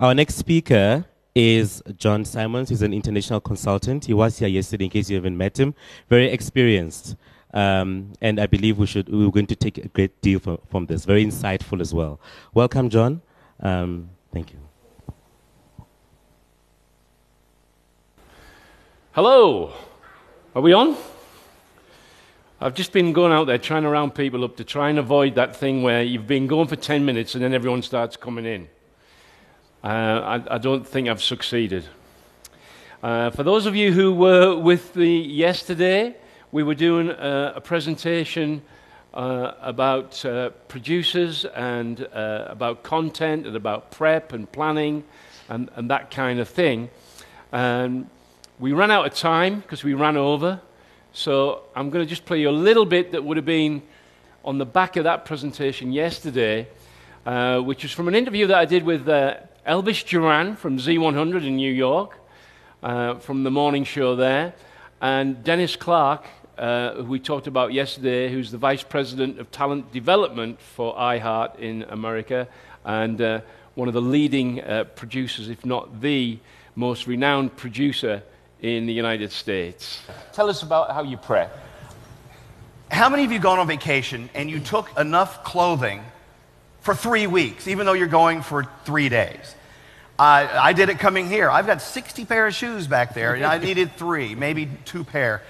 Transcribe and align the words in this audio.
Our 0.00 0.14
next 0.14 0.36
speaker 0.36 1.06
is 1.34 1.82
John 1.96 2.24
Simons. 2.24 2.68
He's 2.68 2.82
an 2.82 2.94
international 2.94 3.40
consultant. 3.40 4.04
He 4.04 4.14
was 4.14 4.38
here 4.38 4.46
yesterday, 4.46 4.84
in 4.84 4.90
case 4.92 5.10
you 5.10 5.16
haven't 5.16 5.36
met 5.36 5.58
him. 5.58 5.74
Very 6.08 6.30
experienced. 6.30 7.16
Um, 7.52 8.12
and 8.20 8.38
I 8.38 8.46
believe 8.46 8.78
we 8.78 8.86
should, 8.86 9.08
we're 9.08 9.32
going 9.32 9.48
to 9.48 9.56
take 9.56 9.76
a 9.78 9.88
great 9.88 10.20
deal 10.22 10.38
from, 10.38 10.58
from 10.70 10.86
this. 10.86 11.04
Very 11.04 11.24
insightful 11.24 11.80
as 11.80 11.92
well. 11.92 12.20
Welcome, 12.54 12.90
John. 12.90 13.22
Um, 13.58 14.10
thank 14.32 14.52
you. 14.52 14.60
Hello. 19.10 19.72
Are 20.54 20.62
we 20.62 20.72
on? 20.74 20.96
I've 22.60 22.74
just 22.74 22.92
been 22.92 23.12
going 23.12 23.32
out 23.32 23.48
there 23.48 23.58
trying 23.58 23.82
to 23.82 23.88
round 23.88 24.14
people 24.14 24.44
up 24.44 24.56
to 24.58 24.64
try 24.64 24.90
and 24.90 25.00
avoid 25.00 25.34
that 25.34 25.56
thing 25.56 25.82
where 25.82 26.04
you've 26.04 26.28
been 26.28 26.46
going 26.46 26.68
for 26.68 26.76
10 26.76 27.04
minutes 27.04 27.34
and 27.34 27.42
then 27.42 27.52
everyone 27.52 27.82
starts 27.82 28.16
coming 28.16 28.46
in. 28.46 28.68
Uh, 29.82 29.86
I, 29.86 30.56
I, 30.56 30.58
don't 30.58 30.84
think 30.84 31.08
I've 31.08 31.22
succeeded. 31.22 31.84
Uh, 33.00 33.30
for 33.30 33.44
those 33.44 33.64
of 33.64 33.76
you 33.76 33.92
who 33.92 34.12
were 34.12 34.56
with 34.56 34.96
me 34.96 35.20
yesterday, 35.20 36.16
we 36.50 36.64
were 36.64 36.74
doing 36.74 37.10
a, 37.10 37.52
a 37.54 37.60
presentation 37.60 38.60
uh, 39.14 39.52
about 39.60 40.24
uh, 40.24 40.50
producers 40.66 41.44
and 41.44 42.08
uh, 42.12 42.46
about 42.48 42.82
content 42.82 43.46
and 43.46 43.54
about 43.54 43.92
prep 43.92 44.32
and 44.32 44.50
planning 44.50 45.04
and, 45.48 45.70
and 45.76 45.88
that 45.90 46.10
kind 46.10 46.40
of 46.40 46.48
thing. 46.48 46.90
And 47.52 48.10
we 48.58 48.72
ran 48.72 48.90
out 48.90 49.06
of 49.06 49.14
time 49.14 49.60
because 49.60 49.84
we 49.84 49.94
ran 49.94 50.16
over. 50.16 50.60
So 51.12 51.62
I'm 51.76 51.90
going 51.90 52.04
to 52.04 52.08
just 52.08 52.24
play 52.24 52.40
you 52.40 52.48
a 52.48 52.50
little 52.50 52.84
bit 52.84 53.12
that 53.12 53.22
would 53.22 53.36
have 53.36 53.46
been 53.46 53.82
on 54.44 54.58
the 54.58 54.66
back 54.66 54.96
of 54.96 55.04
that 55.04 55.24
presentation 55.24 55.92
yesterday, 55.92 56.66
uh, 57.24 57.60
which 57.60 57.84
was 57.84 57.92
from 57.92 58.08
an 58.08 58.16
interview 58.16 58.48
that 58.48 58.58
I 58.58 58.64
did 58.64 58.82
with 58.82 59.08
uh, 59.08 59.34
Elvis 59.66 60.06
Duran 60.06 60.56
from 60.56 60.78
Z100 60.78 61.46
in 61.46 61.56
New 61.56 61.72
York, 61.72 62.18
uh, 62.82 63.16
from 63.16 63.42
the 63.44 63.50
morning 63.50 63.84
show 63.84 64.16
there, 64.16 64.54
and 65.00 65.42
Dennis 65.44 65.76
Clark, 65.76 66.24
uh, 66.56 66.94
who 66.94 67.04
we 67.04 67.18
talked 67.18 67.46
about 67.46 67.72
yesterday, 67.72 68.30
who's 68.30 68.50
the 68.50 68.58
Vice 68.58 68.82
President 68.82 69.38
of 69.38 69.50
Talent 69.50 69.92
Development 69.92 70.60
for 70.60 70.94
iHeart 70.94 71.58
in 71.58 71.82
America, 71.84 72.48
and 72.84 73.20
uh, 73.20 73.40
one 73.74 73.88
of 73.88 73.94
the 73.94 74.00
leading 74.00 74.62
uh, 74.62 74.84
producers, 74.84 75.48
if 75.48 75.64
not 75.64 76.00
the 76.00 76.38
most 76.74 77.06
renowned 77.06 77.56
producer 77.56 78.22
in 78.62 78.86
the 78.86 78.92
United 78.92 79.32
States. 79.32 80.02
Tell 80.32 80.48
us 80.48 80.62
about 80.62 80.92
how 80.92 81.02
you 81.02 81.16
prep. 81.16 81.56
How 82.90 83.08
many 83.08 83.24
of 83.24 83.32
you 83.32 83.38
gone 83.38 83.58
on 83.58 83.66
vacation 83.66 84.30
and 84.34 84.50
you 84.50 84.60
took 84.60 84.96
enough 84.98 85.44
clothing 85.44 86.02
for 86.80 86.94
three 86.94 87.26
weeks, 87.26 87.68
even 87.68 87.84
though 87.84 87.92
you're 87.92 88.06
going 88.06 88.40
for 88.40 88.66
three 88.84 89.08
days? 89.08 89.54
Uh, 90.18 90.48
I 90.52 90.72
did 90.72 90.88
it 90.88 90.98
coming 90.98 91.28
here. 91.28 91.48
I've 91.48 91.66
got 91.66 91.80
60 91.80 92.24
pair 92.24 92.48
of 92.48 92.54
shoes 92.54 92.86
back 92.88 93.14
there, 93.14 93.34
and 93.34 93.44
I 93.44 93.58
needed 93.68 93.96
three, 93.96 94.34
maybe 94.34 94.68
two 94.84 95.04
pair. 95.04 95.42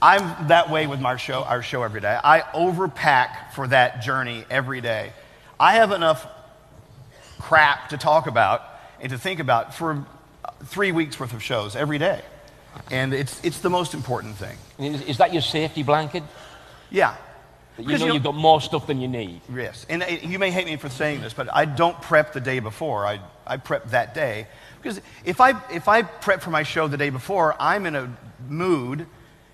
I'm 0.00 0.48
that 0.48 0.70
way 0.70 0.86
with 0.86 1.00
my 1.00 1.16
show, 1.16 1.42
our 1.42 1.62
show 1.62 1.82
every 1.82 2.00
day. 2.00 2.18
I 2.22 2.40
overpack 2.40 3.52
for 3.54 3.66
that 3.68 4.02
journey 4.02 4.44
every 4.50 4.80
day. 4.80 5.12
I 5.58 5.74
have 5.74 5.92
enough 5.92 6.26
crap 7.38 7.90
to 7.90 7.98
talk 7.98 8.26
about 8.26 8.62
and 9.00 9.10
to 9.10 9.18
think 9.18 9.40
about 9.40 9.74
for 9.74 10.04
three 10.64 10.92
weeks 10.92 11.18
worth 11.18 11.32
of 11.34 11.42
shows 11.42 11.74
every 11.74 11.98
day. 11.98 12.20
And 12.90 13.12
it's, 13.12 13.42
it's 13.44 13.60
the 13.60 13.70
most 13.70 13.94
important 13.94 14.36
thing. 14.36 14.56
Is 14.78 15.18
that 15.18 15.32
your 15.32 15.42
safety 15.42 15.82
blanket? 15.82 16.22
Yeah. 16.90 17.16
You 17.78 17.98
know, 17.98 18.06
you 18.06 18.12
have 18.14 18.22
got 18.22 18.34
more 18.34 18.60
stuff 18.60 18.86
than 18.86 19.00
you 19.00 19.08
need. 19.08 19.40
Yes. 19.52 19.86
And 19.88 20.04
you 20.22 20.38
may 20.38 20.50
hate 20.50 20.66
me 20.66 20.76
for 20.76 20.88
saying 20.88 21.22
this, 21.22 21.32
but 21.32 21.52
I 21.52 21.64
don't 21.64 22.00
prep 22.02 22.32
the 22.32 22.40
day 22.40 22.58
before. 22.58 23.06
I, 23.06 23.20
I 23.46 23.56
prep 23.56 23.90
that 23.90 24.14
day. 24.14 24.46
Because 24.80 25.00
if 25.24 25.40
I, 25.40 25.60
if 25.72 25.88
I 25.88 26.02
prep 26.02 26.42
for 26.42 26.50
my 26.50 26.64
show 26.64 26.88
the 26.88 26.96
day 26.96 27.10
before, 27.10 27.56
I'm 27.58 27.86
in 27.86 27.96
a 27.96 28.14
mood. 28.48 29.06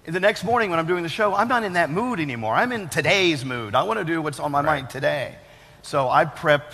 The 0.05 0.20
next 0.20 0.42
morning 0.42 0.70
when 0.70 0.78
I'm 0.78 0.86
doing 0.86 1.02
the 1.02 1.08
show, 1.08 1.34
I'm 1.34 1.48
not 1.48 1.62
in 1.62 1.75
that 1.75 1.91
mood 1.91 2.19
anymore. 2.19 2.54
I'm 2.54 2.72
in 2.72 2.88
today's 2.88 3.44
mood. 3.44 3.75
I 3.75 3.82
want 3.84 3.98
to 3.98 4.04
do 4.04 4.21
what's 4.21 4.41
on 4.41 4.50
my 4.50 4.60
right. 4.60 4.81
mind 4.81 4.91
today. 4.91 5.37
So 5.82 6.09
I 6.09 6.25
prep 6.25 6.72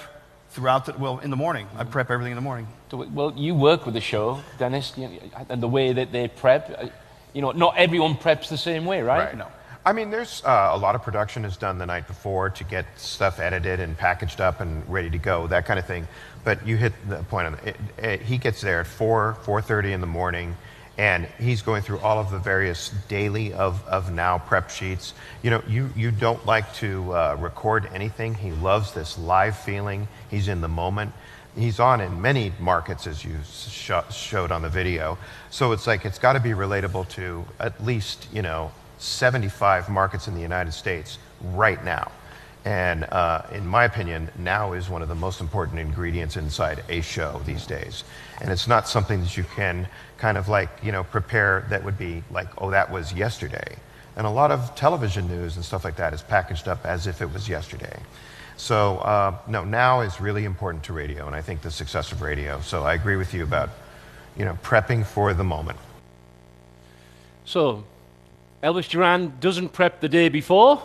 throughout 0.51 0.87
the, 0.87 0.93
well, 0.93 1.19
in 1.19 1.31
the 1.31 1.37
morning. 1.37 1.67
I 1.77 1.85
prep 1.85 2.11
everything 2.11 2.33
in 2.33 2.37
the 2.37 2.43
morning. 2.43 2.69
Well, 2.93 3.33
you 3.37 3.55
work 3.55 3.85
with 3.85 3.95
the 3.95 4.01
show, 4.01 4.41
Dennis, 4.59 4.95
and 5.49 5.61
the 5.63 5.69
way 5.69 5.93
that 5.93 6.13
they 6.13 6.29
prep. 6.29 6.71
Uh, 6.79 6.87
you 7.33 7.43
know, 7.43 7.51
not 7.51 7.77
everyone 7.77 8.15
preps 8.15 8.49
the 8.49 8.57
same 8.57 8.85
way, 8.85 9.03
right? 9.03 9.27
Right. 9.27 9.37
No. 9.37 9.49
I 9.87 9.93
mean, 9.93 10.09
there's 10.09 10.43
uh, 10.47 10.71
a 10.73 10.79
lot 10.79 10.95
of 10.95 11.03
production 11.03 11.45
is 11.45 11.59
done 11.59 11.77
the 11.77 11.85
night 11.85 12.07
before 12.07 12.49
to 12.49 12.65
get 12.65 12.87
stuff 12.97 13.39
edited 13.39 13.81
and 13.81 13.97
packaged 13.97 14.41
up 14.41 14.61
and 14.61 14.89
ready 14.89 15.11
to 15.11 15.19
go, 15.19 15.47
that 15.49 15.67
kind 15.67 15.79
of 15.79 15.85
thing. 15.87 16.09
But 16.43 16.67
you 16.67 16.79
hit 16.79 16.95
the 17.07 17.23
point 17.25 17.49
on 17.49 17.55
it. 17.67 17.77
it 17.99 18.23
he 18.23 18.39
gets 18.39 18.63
there 18.63 18.81
at 18.81 18.87
4, 18.87 19.37
4.30 19.45 19.93
in 19.93 20.01
the 20.01 20.07
morning, 20.07 20.57
and 20.97 21.27
he's 21.39 21.61
going 21.61 21.83
through 21.83 21.99
all 21.99 22.19
of 22.19 22.31
the 22.31 22.39
various 22.39 22.95
daily 23.09 23.53
of, 23.53 23.87
of 23.87 24.11
now 24.11 24.39
prep 24.39 24.71
sheets. 24.71 25.13
You 25.43 25.51
know, 25.51 25.63
you, 25.69 25.91
you 25.95 26.11
don't 26.11 26.45
like 26.47 26.73
to 26.77 27.13
uh, 27.13 27.37
record 27.39 27.91
anything. 27.93 28.33
He 28.33 28.53
loves 28.53 28.93
this 28.95 29.19
live 29.19 29.59
feeling. 29.59 30.09
He's 30.31 30.49
in 30.49 30.63
the 30.63 30.69
moment. 30.69 31.13
He's 31.57 31.79
on 31.79 32.01
in 32.01 32.23
many 32.23 32.53
markets, 32.59 33.07
as 33.07 33.23
you 33.23 33.37
sh- 33.45 33.93
showed 34.11 34.51
on 34.51 34.63
the 34.63 34.71
video. 34.71 35.19
So 35.51 35.73
it's 35.73 35.87
like 35.87 36.07
it's 36.07 36.19
got 36.19 36.33
to 36.33 36.41
be 36.41 36.51
relatable 36.51 37.11
to 37.11 37.45
at 37.61 37.85
least, 37.85 38.29
you 38.33 38.41
know, 38.41 38.73
75 39.05 39.89
markets 39.89 40.29
in 40.29 40.35
the 40.35 40.41
United 40.41 40.73
States 40.73 41.19
right 41.53 41.83
now. 41.85 42.11
And 42.65 43.05
uh, 43.05 43.43
in 43.53 43.67
my 43.67 43.85
opinion, 43.85 44.31
now 44.39 44.73
is 44.73 44.89
one 44.89 45.03
of 45.03 45.09
the 45.09 45.15
most 45.15 45.43
important 45.43 45.79
ingredients 45.79 46.37
inside 46.37 46.83
a 46.89 47.03
show 47.03 47.43
these 47.45 47.67
days. 47.67 48.05
And 48.41 48.51
it's 48.51 48.67
not 48.67 48.89
something 48.89 49.21
that 49.21 49.37
you 49.37 49.45
can 49.55 49.87
kind 50.17 50.39
of 50.39 50.49
like, 50.49 50.71
you 50.83 50.91
know, 50.91 51.05
prepare 51.05 51.67
that 51.69 51.85
would 51.85 51.99
be 51.99 52.23
like, 52.31 52.49
oh, 52.59 52.71
that 52.71 52.91
was 52.91 53.13
yesterday. 53.13 53.77
And 54.17 54.27
a 54.27 54.31
lot 54.31 54.51
of 54.51 54.75
television 54.75 55.29
news 55.29 55.57
and 55.57 55.65
stuff 55.65 55.85
like 55.85 55.97
that 55.97 56.15
is 56.15 56.23
packaged 56.23 56.67
up 56.67 56.87
as 56.87 57.07
if 57.07 57.21
it 57.21 57.31
was 57.31 57.49
yesterday. 57.49 57.99
So, 58.57 58.99
uh, 58.99 59.37
no, 59.47 59.65
now 59.65 60.01
is 60.01 60.21
really 60.21 60.45
important 60.45 60.85
to 60.85 60.93
radio, 60.93 61.27
and 61.27 61.35
I 61.35 61.43
think 61.43 61.61
the 61.61 61.71
success 61.71 62.13
of 62.13 62.23
radio. 62.23 62.61
So 62.61 62.85
I 62.85 62.95
agree 62.95 63.17
with 63.17 63.35
you 63.35 63.43
about, 63.43 63.71
you 64.37 64.45
know, 64.45 64.57
prepping 64.63 65.05
for 65.05 65.35
the 65.35 65.43
moment. 65.43 65.79
So, 67.45 67.85
Elvis 68.65 68.89
Duran 68.89 69.35
doesn't 69.41 69.75
prep 69.75 70.01
the 70.01 70.09
day 70.09 70.31
before. 70.31 70.83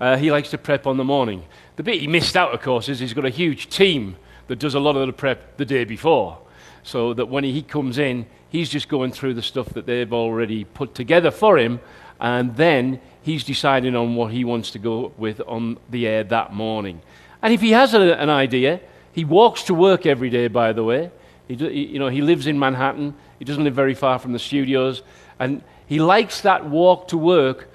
Uh, 0.00 0.16
he 0.16 0.32
likes 0.32 0.48
to 0.50 0.56
prep 0.56 0.86
on 0.86 0.96
the 0.96 1.04
morning. 1.04 1.44
The 1.76 1.82
bit 1.82 2.00
he 2.00 2.06
missed 2.06 2.38
out, 2.38 2.54
of 2.54 2.62
course, 2.62 2.88
is 2.88 3.00
he's 3.00 3.12
got 3.12 3.26
a 3.26 3.30
huge 3.30 3.68
team 3.68 4.16
that 4.46 4.58
does 4.58 4.74
a 4.74 4.80
lot 4.80 4.96
of 4.96 5.06
the 5.06 5.12
prep 5.12 5.58
the 5.58 5.66
day 5.66 5.84
before. 5.84 6.38
So 6.82 7.12
that 7.12 7.26
when 7.26 7.44
he 7.44 7.60
comes 7.60 7.98
in, 7.98 8.24
he's 8.48 8.70
just 8.70 8.88
going 8.88 9.12
through 9.12 9.34
the 9.34 9.42
stuff 9.42 9.68
that 9.74 9.84
they've 9.84 10.10
already 10.10 10.64
put 10.64 10.94
together 10.94 11.30
for 11.30 11.58
him, 11.58 11.80
and 12.18 12.56
then 12.56 12.98
he's 13.20 13.44
deciding 13.44 13.94
on 13.94 14.14
what 14.14 14.32
he 14.32 14.42
wants 14.46 14.70
to 14.70 14.78
go 14.78 15.12
with 15.18 15.42
on 15.46 15.76
the 15.90 16.06
air 16.06 16.24
that 16.24 16.54
morning. 16.54 17.02
And 17.42 17.52
if 17.52 17.60
he 17.60 17.72
has 17.72 17.92
a, 17.92 18.18
an 18.18 18.30
idea, 18.30 18.80
he 19.12 19.26
walks 19.26 19.64
to 19.64 19.74
work 19.74 20.06
every 20.06 20.30
day, 20.30 20.48
by 20.48 20.72
the 20.72 20.82
way. 20.82 21.10
He, 21.46 21.54
you 21.54 21.98
know, 21.98 22.08
he 22.08 22.22
lives 22.22 22.46
in 22.46 22.58
Manhattan. 22.58 23.14
He 23.38 23.44
doesn't 23.44 23.64
live 23.64 23.74
very 23.74 23.94
far 23.94 24.18
from 24.18 24.32
the 24.32 24.38
studios. 24.38 25.02
And 25.38 25.62
he 25.86 26.00
likes 26.00 26.42
that 26.42 26.66
walk 26.66 27.08
to 27.08 27.18
work 27.18 27.68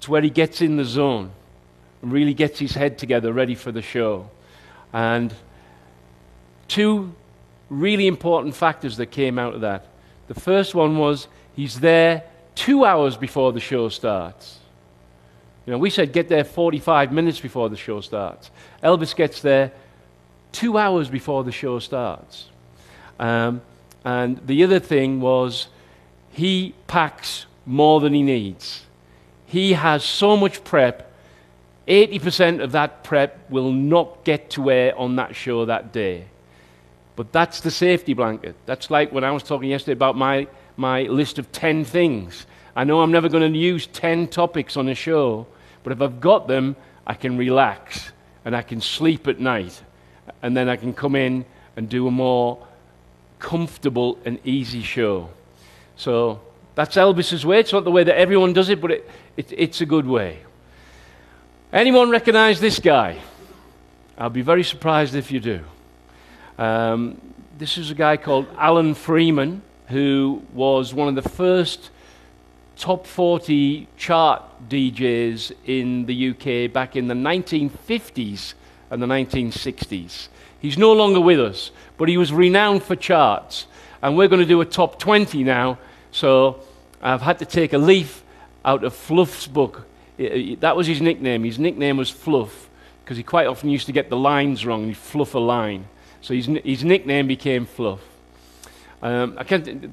to 0.00 0.10
where 0.10 0.22
he 0.22 0.30
gets 0.30 0.60
in 0.60 0.76
the 0.76 0.84
zone 0.84 1.30
and 2.02 2.12
really 2.12 2.34
gets 2.34 2.58
his 2.58 2.72
head 2.72 2.98
together 2.98 3.32
ready 3.32 3.54
for 3.54 3.72
the 3.72 3.82
show. 3.82 4.30
And 4.92 5.34
two 6.68 7.14
really 7.68 8.06
important 8.06 8.54
factors 8.54 8.96
that 8.96 9.06
came 9.06 9.38
out 9.38 9.54
of 9.54 9.60
that. 9.62 9.86
The 10.28 10.34
first 10.34 10.74
one 10.74 10.98
was 10.98 11.28
he's 11.54 11.80
there 11.80 12.24
two 12.54 12.84
hours 12.84 13.16
before 13.16 13.52
the 13.52 13.60
show 13.60 13.88
starts. 13.88 14.58
You 15.66 15.72
know, 15.72 15.78
we 15.78 15.90
said 15.90 16.12
get 16.12 16.28
there 16.28 16.44
45 16.44 17.12
minutes 17.12 17.40
before 17.40 17.68
the 17.68 17.76
show 17.76 18.00
starts. 18.00 18.50
Elvis 18.82 19.14
gets 19.14 19.40
there 19.40 19.72
two 20.52 20.78
hours 20.78 21.08
before 21.08 21.44
the 21.44 21.52
show 21.52 21.78
starts. 21.78 22.48
Um, 23.18 23.62
and 24.04 24.40
the 24.46 24.62
other 24.62 24.78
thing 24.78 25.20
was 25.20 25.68
he 26.36 26.74
packs 26.86 27.46
more 27.64 27.98
than 27.98 28.12
he 28.12 28.20
needs. 28.20 28.84
He 29.46 29.72
has 29.72 30.04
so 30.04 30.36
much 30.36 30.62
prep, 30.64 31.10
80% 31.88 32.62
of 32.62 32.72
that 32.72 33.02
prep 33.02 33.50
will 33.50 33.72
not 33.72 34.22
get 34.22 34.50
to 34.50 34.70
air 34.70 34.94
on 34.98 35.16
that 35.16 35.34
show 35.34 35.64
that 35.64 35.94
day. 35.94 36.26
But 37.16 37.32
that's 37.32 37.60
the 37.60 37.70
safety 37.70 38.12
blanket. 38.12 38.54
That's 38.66 38.90
like 38.90 39.12
when 39.12 39.24
I 39.24 39.30
was 39.30 39.44
talking 39.44 39.70
yesterday 39.70 39.94
about 39.94 40.18
my, 40.18 40.46
my 40.76 41.04
list 41.04 41.38
of 41.38 41.50
10 41.52 41.86
things. 41.86 42.46
I 42.76 42.84
know 42.84 43.00
I'm 43.00 43.12
never 43.12 43.30
going 43.30 43.50
to 43.50 43.58
use 43.58 43.86
10 43.86 44.28
topics 44.28 44.76
on 44.76 44.90
a 44.90 44.94
show, 44.94 45.46
but 45.84 45.92
if 45.94 46.02
I've 46.02 46.20
got 46.20 46.48
them, 46.48 46.76
I 47.06 47.14
can 47.14 47.38
relax 47.38 48.12
and 48.44 48.54
I 48.54 48.60
can 48.60 48.82
sleep 48.82 49.26
at 49.26 49.40
night. 49.40 49.82
And 50.42 50.54
then 50.54 50.68
I 50.68 50.76
can 50.76 50.92
come 50.92 51.16
in 51.16 51.46
and 51.76 51.88
do 51.88 52.06
a 52.06 52.10
more 52.10 52.66
comfortable 53.38 54.18
and 54.26 54.38
easy 54.44 54.82
show. 54.82 55.30
So 55.96 56.40
that's 56.74 56.96
Elvis's 56.96 57.44
way. 57.44 57.60
It's 57.60 57.72
not 57.72 57.84
the 57.84 57.90
way 57.90 58.04
that 58.04 58.16
everyone 58.18 58.52
does 58.52 58.68
it, 58.68 58.80
but 58.80 58.90
it, 58.90 59.10
it, 59.36 59.52
it's 59.56 59.80
a 59.80 59.86
good 59.86 60.06
way. 60.06 60.40
Anyone 61.72 62.10
recognize 62.10 62.60
this 62.60 62.78
guy? 62.78 63.18
I'll 64.16 64.30
be 64.30 64.42
very 64.42 64.62
surprised 64.62 65.14
if 65.14 65.30
you 65.30 65.40
do. 65.40 65.60
Um, 66.58 67.20
this 67.58 67.76
is 67.76 67.90
a 67.90 67.94
guy 67.94 68.16
called 68.16 68.46
Alan 68.56 68.94
Freeman, 68.94 69.62
who 69.88 70.42
was 70.52 70.94
one 70.94 71.08
of 71.08 71.22
the 71.22 71.28
first 71.28 71.90
top 72.76 73.06
40 73.06 73.88
chart 73.96 74.42
DJs 74.68 75.52
in 75.64 76.06
the 76.06 76.30
UK 76.30 76.72
back 76.72 76.96
in 76.96 77.08
the 77.08 77.14
1950s 77.14 78.54
and 78.90 79.02
the 79.02 79.06
1960s. 79.06 80.28
He's 80.60 80.78
no 80.78 80.92
longer 80.92 81.20
with 81.20 81.40
us, 81.40 81.70
but 81.96 82.08
he 82.08 82.16
was 82.16 82.32
renowned 82.32 82.82
for 82.82 82.96
charts. 82.96 83.66
And 84.02 84.16
we're 84.16 84.28
going 84.28 84.40
to 84.40 84.46
do 84.46 84.60
a 84.60 84.66
top 84.66 84.98
20 84.98 85.42
now. 85.44 85.78
So 86.10 86.60
I've 87.02 87.22
had 87.22 87.38
to 87.40 87.44
take 87.44 87.72
a 87.72 87.78
leaf 87.78 88.22
out 88.64 88.84
of 88.84 88.94
Fluff's 88.94 89.46
book. 89.46 89.86
That 90.18 90.76
was 90.76 90.86
his 90.86 91.00
nickname. 91.00 91.44
His 91.44 91.58
nickname 91.58 91.96
was 91.96 92.10
Fluff 92.10 92.68
because 93.04 93.16
he 93.16 93.22
quite 93.22 93.46
often 93.46 93.70
used 93.70 93.86
to 93.86 93.92
get 93.92 94.10
the 94.10 94.16
lines 94.16 94.66
wrong. 94.66 94.80
And 94.80 94.90
he'd 94.90 94.96
fluff 94.96 95.34
a 95.34 95.38
line. 95.38 95.86
So 96.22 96.34
his, 96.34 96.46
his 96.46 96.82
nickname 96.82 97.28
became 97.28 97.66
Fluff. 97.66 98.00
Um, 99.00 99.38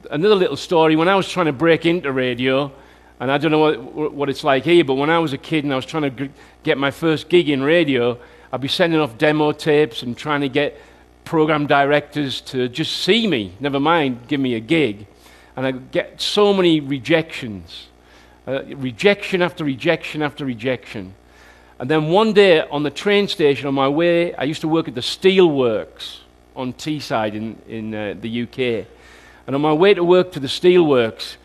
another 0.10 0.36
little 0.36 0.56
story. 0.56 0.96
When 0.96 1.08
I 1.08 1.16
was 1.16 1.30
trying 1.30 1.46
to 1.46 1.54
break 1.54 1.86
into 1.86 2.12
radio, 2.12 2.72
and 3.20 3.32
I 3.32 3.38
don't 3.38 3.52
know 3.52 3.60
what, 3.60 4.14
what 4.14 4.30
it's 4.30 4.44
like 4.44 4.64
here, 4.64 4.84
but 4.84 4.96
when 4.96 5.10
I 5.10 5.20
was 5.20 5.34
a 5.34 5.38
kid 5.38 5.64
and 5.64 5.72
I 5.72 5.76
was 5.76 5.86
trying 5.86 6.16
to 6.16 6.30
get 6.64 6.78
my 6.78 6.90
first 6.90 7.30
gig 7.30 7.50
in 7.50 7.62
radio, 7.62 8.18
I'd 8.52 8.62
be 8.62 8.68
sending 8.68 9.00
off 9.00 9.18
demo 9.18 9.52
tapes 9.52 10.04
and 10.04 10.18
trying 10.18 10.42
to 10.42 10.50
get 10.50 10.80
program 11.24 11.68
directors 11.68 12.42
to 12.42 12.68
just 12.68 12.98
see 13.04 13.28
me, 13.28 13.54
never 13.60 13.80
mind 13.80 14.28
give 14.28 14.40
me 14.40 14.56
a 14.56 14.60
gig. 14.60 15.06
And 15.56 15.66
I 15.66 15.72
get 15.72 16.20
so 16.20 16.54
many 16.54 16.80
rejections, 16.80 17.88
uh, 18.48 18.64
rejection 18.66 19.42
after 19.42 19.64
rejection 19.64 20.22
after 20.22 20.46
rejection. 20.46 21.14
And 21.80 21.90
then 21.90 22.10
one 22.10 22.34
day 22.34 22.62
on 22.62 22.84
the 22.84 22.90
train 22.90 23.28
station 23.28 23.68
on 23.68 23.74
my 23.74 23.88
way, 23.88 24.34
I 24.36 24.44
used 24.44 24.62
to 24.62 24.68
work 24.68 24.88
at 24.88 24.96
the 24.96 25.02
Steelworks 25.02 26.20
on 26.56 26.74
Teesside 26.74 27.34
in, 27.34 27.62
in 27.68 27.94
uh, 27.94 28.16
the 28.20 28.44
UK. 28.44 28.88
And 29.46 29.56
on 29.56 29.62
my 29.62 29.74
way 29.74 29.94
to 29.94 30.04
work 30.04 30.32
to 30.34 30.40
the 30.40 30.48
Steelworks, 30.48 31.36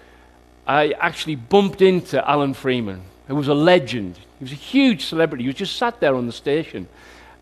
I 0.66 0.94
actually 1.00 1.34
bumped 1.36 1.82
into 1.82 2.26
Alan 2.28 2.54
Freeman, 2.54 3.02
who 3.26 3.34
was 3.34 3.48
a 3.48 3.54
legend. 3.54 4.18
He 4.38 4.44
was 4.44 4.52
a 4.52 4.56
huge 4.56 5.06
celebrity. 5.06 5.44
He 5.44 5.48
was 5.48 5.56
just 5.56 5.76
sat 5.76 5.98
there 6.00 6.14
on 6.14 6.26
the 6.26 6.32
station. 6.32 6.88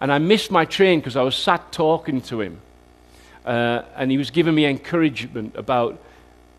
And 0.00 0.12
I 0.12 0.18
missed 0.18 0.50
my 0.50 0.64
train 0.64 1.00
because 1.00 1.16
I 1.16 1.22
was 1.22 1.34
sat 1.34 1.72
talking 1.72 2.20
to 2.22 2.40
him. 2.40 2.60
Uh, 3.44 3.82
and 3.96 4.10
he 4.10 4.18
was 4.18 4.30
giving 4.30 4.54
me 4.54 4.64
encouragement 4.64 5.56
about 5.56 6.00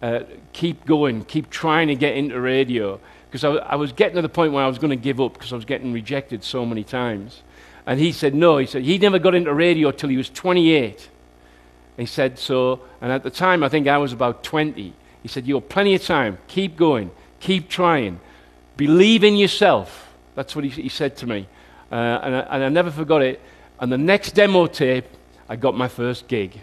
uh, 0.02 0.22
keep 0.54 0.86
going, 0.86 1.26
keep 1.26 1.50
trying 1.50 1.88
to 1.88 1.96
get 1.96 2.16
into 2.16 2.40
radio. 2.40 3.00
Because 3.30 3.44
I, 3.44 3.50
I 3.50 3.76
was 3.76 3.92
getting 3.92 4.16
to 4.16 4.22
the 4.22 4.30
point 4.30 4.54
where 4.54 4.64
I 4.64 4.68
was 4.68 4.80
going 4.80 4.92
to 4.92 4.96
give 4.96 5.20
up 5.20 5.34
because 5.34 5.52
I 5.52 5.56
was 5.56 5.66
getting 5.66 5.92
rejected 5.94 6.44
so 6.44 6.66
many 6.66 6.84
times. 6.84 7.42
And 7.86 8.00
he 8.00 8.12
said, 8.12 8.36
no. 8.36 8.58
He 8.58 8.66
said, 8.66 8.84
he 8.84 8.98
never 8.98 9.20
got 9.20 9.34
into 9.34 9.54
radio 9.54 9.92
till 9.92 10.10
he 10.10 10.18
was 10.18 10.30
28. 10.30 11.10
He 11.98 12.06
said, 12.06 12.38
so, 12.38 12.82
and 13.02 13.12
at 13.12 13.24
the 13.24 13.30
time, 13.30 13.64
I 13.64 13.70
think 13.70 13.88
I 13.88 13.98
was 13.98 14.14
about 14.14 14.44
20. 14.44 14.94
He 15.24 15.28
said, 15.28 15.48
you 15.48 15.56
have 15.56 15.68
plenty 15.68 15.96
of 15.96 16.04
time. 16.04 16.38
Keep 16.48 16.78
going. 16.78 17.12
Keep 17.40 17.70
trying. 17.70 18.20
Believe 18.76 19.24
in 19.24 19.36
yourself. 19.36 20.14
That's 20.36 20.56
what 20.56 20.64
he, 20.64 20.70
he 20.70 20.90
said 20.90 21.18
to 21.18 21.28
me. 21.28 21.48
Uh, 21.92 21.96
and, 21.96 22.36
I, 22.36 22.40
and 22.40 22.64
I 22.66 22.70
never 22.70 22.92
forgot 22.92 23.22
it. 23.22 23.42
And 23.80 23.92
the 23.92 23.98
next 23.98 24.34
demo 24.34 24.68
tape, 24.68 25.06
I 25.50 25.56
got 25.56 25.76
my 25.76 25.88
first 25.88 26.28
gig. 26.28 26.62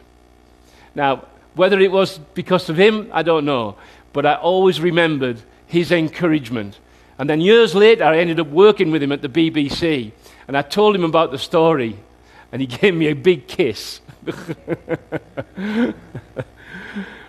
Now, 0.94 1.24
whether 1.54 1.78
it 1.80 1.92
was 1.92 2.18
because 2.34 2.68
of 2.68 2.78
him, 2.78 3.08
I 3.12 3.22
don't 3.22 3.44
know. 3.44 3.76
But 4.12 4.26
I 4.26 4.34
always 4.34 4.80
remembered 4.80 5.40
his 5.66 5.92
encouragement. 5.92 6.78
And 7.18 7.30
then 7.30 7.40
years 7.40 7.74
later, 7.74 8.04
I 8.04 8.18
ended 8.18 8.40
up 8.40 8.48
working 8.48 8.90
with 8.90 9.02
him 9.02 9.12
at 9.12 9.22
the 9.22 9.28
BBC. 9.28 10.12
And 10.46 10.56
I 10.56 10.62
told 10.62 10.94
him 10.94 11.04
about 11.04 11.30
the 11.30 11.38
story, 11.38 11.98
and 12.52 12.60
he 12.60 12.66
gave 12.78 12.94
me 12.94 13.08
a 13.08 13.14
big 13.14 13.46
kiss. 13.46 14.00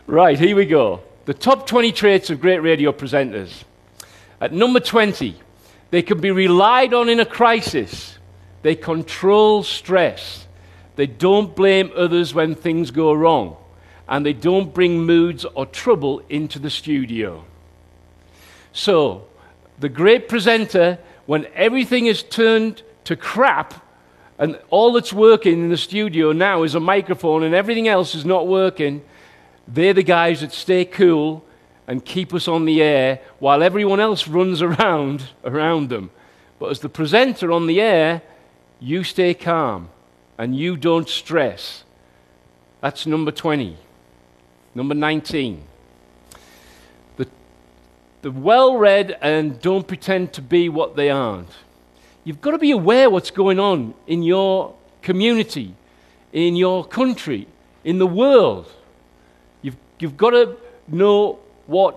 right, 0.07 0.39
here 0.39 0.55
we 0.55 0.65
go. 0.65 1.01
The 1.25 1.33
top 1.33 1.67
20 1.67 1.91
traits 1.91 2.29
of 2.29 2.39
great 2.39 2.59
radio 2.59 2.91
presenters. 2.91 3.63
At 4.39 4.53
number 4.53 4.79
20, 4.79 5.35
they 5.91 6.01
can 6.01 6.19
be 6.19 6.31
relied 6.31 6.93
on 6.93 7.09
in 7.09 7.19
a 7.19 7.25
crisis. 7.25 8.17
They 8.61 8.75
control 8.75 9.63
stress. 9.63 10.45
They 10.95 11.07
don't 11.07 11.55
blame 11.55 11.91
others 11.95 12.33
when 12.33 12.55
things 12.55 12.91
go 12.91 13.13
wrong. 13.13 13.57
And 14.07 14.25
they 14.25 14.33
don't 14.33 14.73
bring 14.73 14.99
moods 14.99 15.45
or 15.45 15.65
trouble 15.65 16.21
into 16.29 16.59
the 16.59 16.69
studio. 16.69 17.45
So, 18.71 19.27
the 19.79 19.89
great 19.89 20.29
presenter, 20.29 20.99
when 21.25 21.47
everything 21.55 22.05
is 22.05 22.23
turned 22.23 22.83
to 23.05 23.15
crap, 23.15 23.85
and 24.37 24.59
all 24.69 24.93
that's 24.93 25.13
working 25.13 25.63
in 25.63 25.69
the 25.69 25.77
studio 25.77 26.31
now 26.31 26.63
is 26.63 26.75
a 26.75 26.79
microphone 26.79 27.43
and 27.43 27.55
everything 27.55 27.87
else 27.87 28.15
is 28.15 28.25
not 28.25 28.47
working, 28.47 29.01
they're 29.67 29.93
the 29.93 30.03
guys 30.03 30.41
that 30.41 30.51
stay 30.51 30.85
cool 30.85 31.43
and 31.87 32.03
keep 32.03 32.33
us 32.33 32.47
on 32.47 32.65
the 32.65 32.81
air 32.81 33.21
while 33.39 33.63
everyone 33.63 33.99
else 33.99 34.27
runs 34.27 34.61
around 34.61 35.29
around 35.43 35.89
them. 35.89 36.11
But 36.59 36.71
as 36.71 36.79
the 36.79 36.89
presenter 36.89 37.51
on 37.51 37.67
the 37.67 37.81
air, 37.81 38.21
you 38.79 39.03
stay 39.03 39.33
calm 39.33 39.89
and 40.37 40.55
you 40.55 40.77
don't 40.77 41.07
stress. 41.07 41.83
That's 42.81 43.05
number 43.05 43.31
20. 43.31 43.77
Number 44.75 44.93
19. 44.93 45.63
The, 47.15 47.27
the 48.21 48.31
well 48.31 48.75
read 48.75 49.17
and 49.21 49.59
don't 49.61 49.87
pretend 49.87 50.33
to 50.33 50.41
be 50.41 50.67
what 50.67 50.97
they 50.97 51.09
aren't. 51.09 51.49
You've 52.25 52.41
got 52.41 52.51
to 52.51 52.57
be 52.57 52.71
aware 52.71 53.09
what's 53.09 53.31
going 53.31 53.59
on 53.59 53.93
in 54.05 54.21
your 54.21 54.75
community, 55.01 55.73
in 56.33 56.57
your 56.57 56.83
country, 56.83 57.47
in 57.85 57.99
the 57.99 58.07
world. 58.07 58.69
You've, 59.61 59.77
you've 59.99 60.17
got 60.17 60.31
to 60.31 60.57
know 60.87 61.39
what 61.67 61.95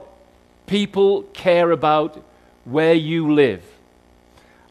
people 0.66 1.22
care 1.32 1.72
about 1.72 2.22
where 2.64 2.94
you 2.94 3.34
live. 3.34 3.64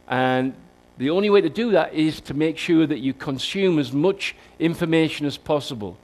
And 0.08 0.54
the 0.98 1.10
only 1.10 1.30
way 1.30 1.42
to 1.42 1.50
do 1.50 1.72
that 1.72 1.94
is 1.94 2.22
to 2.22 2.34
make 2.34 2.58
sure 2.58 2.88
that 2.88 3.00
you 3.00 3.14
consume 3.14 3.78
as 3.80 3.92
much 3.92 4.36
information 4.60 5.26
as 5.26 5.38
possible. 5.38 5.98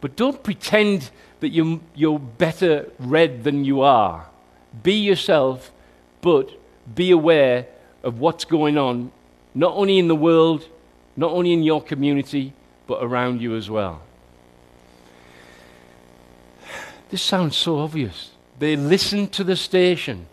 But 0.00 0.16
don't 0.16 0.42
pretend 0.42 1.10
that 1.40 1.50
you're, 1.50 1.80
you're 1.94 2.18
better 2.18 2.90
read 2.98 3.44
than 3.44 3.64
you 3.64 3.80
are. 3.82 4.26
Be 4.82 4.94
yourself, 4.94 5.72
but 6.20 6.50
be 6.94 7.10
aware 7.10 7.66
of 8.02 8.20
what's 8.20 8.44
going 8.44 8.78
on, 8.78 9.12
not 9.54 9.74
only 9.74 9.98
in 9.98 10.08
the 10.08 10.16
world, 10.16 10.68
not 11.16 11.32
only 11.32 11.52
in 11.52 11.62
your 11.62 11.82
community, 11.82 12.52
but 12.86 13.02
around 13.02 13.40
you 13.40 13.56
as 13.56 13.68
well. 13.68 14.02
This 17.10 17.22
sounds 17.22 17.56
so 17.56 17.78
obvious. 17.78 18.30
They 18.58 18.76
listen 18.76 19.28
to 19.28 19.44
the 19.44 19.56
station. 19.56 20.26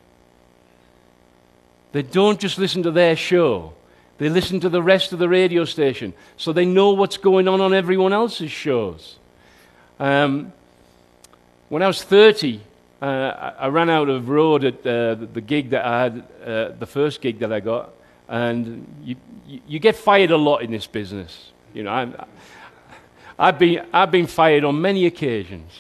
They 1.92 2.02
don't 2.02 2.40
just 2.40 2.58
listen 2.58 2.84
to 2.84 2.92
their 2.92 3.16
show, 3.16 3.74
they 4.18 4.30
listen 4.30 4.60
to 4.62 4.70
the 4.70 4.84
rest 4.84 5.14
of 5.14 5.20
the 5.20 5.30
radio 5.30 5.66
station. 5.66 6.14
So 6.38 6.54
they 6.54 6.66
know 6.66 6.92
what's 6.92 7.18
going 7.18 7.48
on 7.48 7.62
on 7.62 7.74
everyone 7.74 8.14
else's 8.14 8.52
shows. 8.52 9.18
Um, 10.00 10.52
when 11.70 11.82
I 11.82 11.88
was 11.88 12.04
30, 12.04 12.62
uh, 13.02 13.06
I 13.58 13.68
ran 13.68 13.90
out 13.90 14.10
of 14.10 14.30
road 14.30 14.64
at 14.66 14.86
uh, 14.86 15.16
the 15.16 15.42
gig 15.42 15.70
that 15.70 15.86
I 15.86 16.04
had, 16.04 16.24
uh, 16.46 16.70
the 16.78 16.86
first 16.86 17.22
gig 17.22 17.40
that 17.40 17.54
I 17.54 17.60
got, 17.60 17.94
and 18.28 18.86
you, 19.04 19.16
you, 19.68 19.80
get 19.80 19.96
fired 19.96 20.32
a 20.32 20.38
lot 20.38 20.64
in 20.64 20.72
this 20.72 20.88
business. 20.88 21.52
You 21.74 21.84
know, 21.84 21.92
i 23.38 23.46
have 23.46 23.60
been, 23.60 23.86
I've 23.94 24.12
been 24.12 24.28
fired 24.28 24.64
on 24.64 24.82
many 24.82 25.06
occasions. 25.06 25.72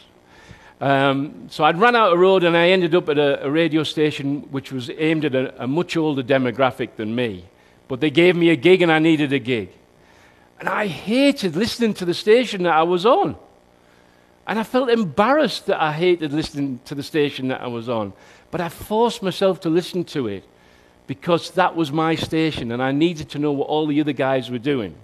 Um, 0.80 1.48
so 1.50 1.64
I'd 1.64 1.80
run 1.80 1.96
out 1.96 2.14
of 2.14 2.20
road 2.20 2.44
and 2.44 2.56
I 2.56 2.70
ended 2.70 2.94
up 2.96 3.10
at 3.10 3.18
a, 3.18 3.46
a 3.46 3.50
radio 3.50 3.84
station 3.84 4.42
which 4.52 4.72
was 4.72 4.92
aimed 4.98 5.26
at 5.26 5.34
a, 5.34 5.64
a, 5.64 5.68
much 5.68 5.96
older 5.96 6.22
demographic 6.22 6.98
than 6.98 7.16
me. 7.16 7.46
But 7.88 8.02
they 8.02 8.10
gave 8.10 8.36
me 8.36 8.50
a 8.50 8.56
gig 8.56 8.82
and 8.82 8.92
I 8.92 9.00
needed 9.00 9.32
a 9.32 9.40
gig. 9.40 9.72
And 10.60 10.68
I 10.68 10.88
hated 10.88 11.56
listening 11.56 11.94
to 11.96 12.06
the 12.06 12.14
station 12.14 12.64
that 12.64 12.74
I 12.74 12.84
was 12.84 13.06
on. 13.06 13.38
And 14.48 14.60
I 14.60 14.64
felt 14.64 14.90
embarrassed 14.90 15.66
that 15.68 15.82
I 15.82 15.92
hated 15.92 16.32
listening 16.32 16.80
to 16.86 16.96
the 16.96 17.04
station 17.04 17.48
that 17.48 17.62
I 17.62 17.68
was 17.68 17.90
on. 17.90 18.14
But 18.52 18.62
I 18.62 18.70
forced 18.70 19.24
myself 19.24 19.60
to 19.62 19.70
listen 19.70 20.04
to 20.06 20.28
it 20.28 20.44
because 21.08 21.52
that 21.52 21.76
was 21.76 21.92
my 21.92 22.16
station 22.16 22.72
and 22.72 22.82
I 22.82 22.92
needed 22.92 23.30
to 23.30 23.40
know 23.40 23.52
what 23.52 23.68
all 23.68 23.88
the 23.88 24.00
other 24.02 24.14
guys 24.14 24.50
were 24.50 24.60
doing. 24.60 24.96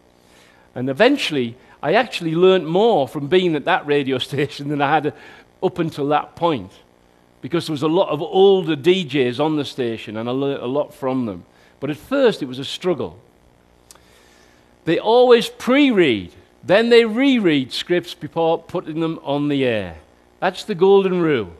And 0.76 0.90
eventually, 0.90 1.56
I 1.82 1.94
actually 1.94 2.36
learned 2.36 2.68
more 2.68 3.08
from 3.08 3.28
being 3.28 3.56
at 3.56 3.66
that 3.66 3.86
radio 3.86 4.18
station 4.30 4.70
than 4.70 4.82
I 4.82 4.90
had 4.94 5.14
up 5.62 5.80
until 5.80 6.08
that 6.10 6.36
point 6.36 6.72
because 7.42 7.66
there 7.66 7.74
was 7.74 7.82
a 7.82 7.88
lot 7.88 8.10
of 8.10 8.22
older 8.22 8.76
DJs 8.76 9.40
on 9.40 9.56
the 9.56 9.66
station 9.66 10.18
and 10.18 10.30
I 10.30 10.32
learned 10.32 10.62
a 10.62 10.68
lot 10.68 10.94
from 10.94 11.26
them. 11.26 11.46
But 11.80 11.90
at 11.90 11.98
first, 11.98 12.44
it 12.44 12.48
was 12.48 12.60
a 12.60 12.66
struggle. 12.66 13.20
They 14.86 15.00
always 15.00 15.50
pre 15.50 15.90
read 15.90 16.32
then 16.64 16.90
they 16.90 17.06
reread 17.06 17.74
scripts 17.74 18.14
before 18.14 18.62
putting 18.62 19.00
them 19.00 19.20
on 19.24 19.48
the 19.48 19.66
air. 19.66 19.98
That's 20.40 20.64
the 20.64 20.76
golden 20.76 21.22
rule. 21.22 21.54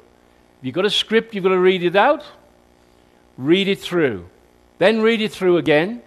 If 0.60 0.66
you've 0.66 0.76
got 0.76 0.86
a 0.86 0.92
script, 0.92 1.34
you've 1.34 1.44
got 1.44 1.50
to 1.50 1.60
read 1.60 1.84
it 1.84 1.96
out, 1.96 2.24
read 3.38 3.68
it 3.68 3.80
through, 3.80 4.30
then 4.78 5.02
read 5.02 5.22
it 5.22 5.32
through 5.32 5.58
again. 5.58 6.04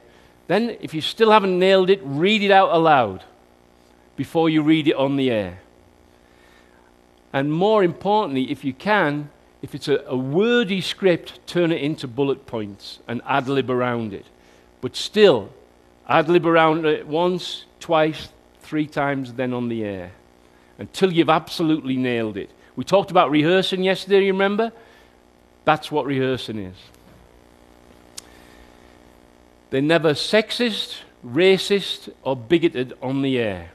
Then, 0.46 0.76
if 0.80 0.92
you 0.92 1.00
still 1.00 1.30
haven't 1.30 1.58
nailed 1.58 1.90
it, 1.90 2.00
read 2.04 2.42
it 2.42 2.50
out 2.50 2.70
aloud 2.70 3.24
before 4.14 4.50
you 4.50 4.62
read 4.62 4.86
it 4.86 4.94
on 4.94 5.16
the 5.16 5.30
air. 5.30 5.60
And 7.32 7.52
more 7.52 7.82
importantly, 7.82 8.50
if 8.50 8.64
you 8.64 8.72
can, 8.72 9.30
if 9.62 9.74
it's 9.74 9.88
a, 9.88 10.04
a 10.06 10.16
wordy 10.16 10.80
script, 10.80 11.44
turn 11.46 11.72
it 11.72 11.80
into 11.80 12.06
bullet 12.06 12.46
points 12.46 13.00
and 13.08 13.22
ad 13.26 13.48
lib 13.48 13.70
around 13.70 14.12
it. 14.12 14.26
But 14.80 14.94
still, 14.94 15.50
ad 16.08 16.28
lib 16.28 16.46
around 16.46 16.84
it 16.84 17.08
once, 17.08 17.64
twice, 17.80 18.28
three 18.64 18.86
times, 18.86 19.34
then 19.34 19.52
on 19.52 19.68
the 19.68 19.84
air 19.84 20.12
until 20.78 21.12
you've 21.12 21.30
absolutely 21.30 21.96
nailed 21.96 22.36
it. 22.36 22.50
We 22.76 22.84
talked 22.84 23.10
about 23.10 23.30
rehearsing 23.30 23.82
yesterday, 23.82 24.24
you 24.26 24.32
remember? 24.32 24.72
That's 25.64 25.90
what 25.90 26.06
rehearsing 26.06 26.58
is. 26.58 26.76
They're 29.70 29.82
never 29.82 30.14
sexist, 30.14 30.98
racist, 31.24 32.12
or 32.22 32.36
bigoted 32.36 32.92
on 33.00 33.22
the 33.22 33.38
air. 33.38 33.70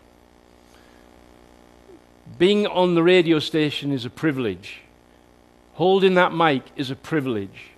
Being 2.37 2.67
on 2.67 2.95
the 2.95 3.03
radio 3.03 3.39
station 3.39 3.91
is 3.91 4.05
a 4.05 4.09
privilege. 4.09 4.81
Holding 5.73 6.13
that 6.15 6.33
mic 6.33 6.63
is 6.75 6.91
a 6.91 6.95
privilege. 6.95 7.71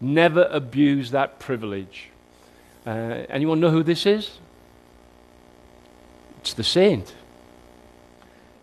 Never 0.00 0.48
abuse 0.50 1.10
that 1.10 1.38
privilege. 1.38 2.08
Uh, 2.86 3.24
anyone 3.28 3.60
know 3.60 3.70
who 3.70 3.82
this 3.82 4.06
is? 4.06 4.38
It's 6.40 6.54
the 6.54 6.64
saint. 6.64 7.14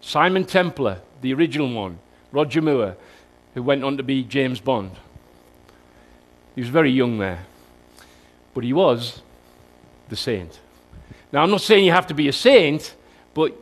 Simon 0.02 0.46
Templar, 0.46 1.02
the 1.22 1.34
original 1.34 1.72
one. 1.72 2.00
Roger 2.32 2.62
Moore, 2.62 2.98
who 3.54 3.62
went 3.62 3.84
on 3.84 3.98
to 3.98 4.04
be 4.04 4.24
James 4.24 4.60
Bond. 4.60 4.92
He 6.56 6.62
was 6.62 6.70
very 6.70 6.92
young 6.92 7.20
there. 7.20 7.46
But 8.56 8.64
he 8.64 8.74
was 8.74 9.22
the 10.10 10.16
saint. 10.16 10.60
Now, 11.32 11.44
I'm 11.44 11.52
not 11.52 11.62
saying 11.62 11.86
you 11.86 11.92
have 11.92 12.08
to 12.08 12.16
be 12.16 12.28
a 12.28 12.34
saint, 12.34 12.96
but 13.36 13.56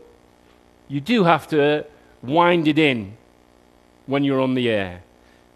you 0.87 1.01
do 1.01 1.25
have 1.25 1.47
to 1.49 1.85
wind 2.23 2.69
it 2.69 2.79
in 2.79 3.17
when 4.05 4.23
you're 4.23 4.39
on 4.39 4.53
the 4.55 4.69
air. 4.69 5.01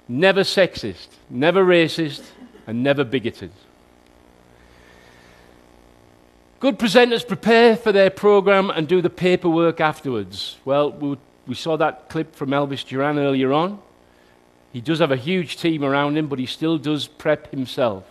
Never 0.08 0.42
sexist, 0.42 1.08
never 1.30 1.64
racist, 1.64 2.24
and 2.68 2.84
never 2.84 3.06
bigoted. 3.06 3.52
Good 6.60 6.78
presenters 6.78 7.26
prepare 7.26 7.78
for 7.78 7.94
their 7.94 8.10
program 8.10 8.70
and 8.70 8.86
do 8.86 9.02
the 9.02 9.10
paperwork 9.10 9.80
afterwards. 9.80 10.58
Well, 10.66 10.92
we, 10.92 11.18
we 11.48 11.56
saw 11.56 11.78
that 11.78 12.10
clip 12.10 12.36
from 12.36 12.50
Elvis 12.50 12.86
Duran 12.86 13.18
earlier 13.18 13.54
on. 13.54 13.80
He 14.74 14.82
does 14.82 15.00
have 15.00 15.12
a 15.12 15.16
huge 15.16 15.56
team 15.56 15.86
around 15.86 16.18
him, 16.18 16.28
but 16.28 16.38
he 16.38 16.46
still 16.46 16.78
does 16.78 17.08
prep 17.08 17.50
himself. 17.52 18.04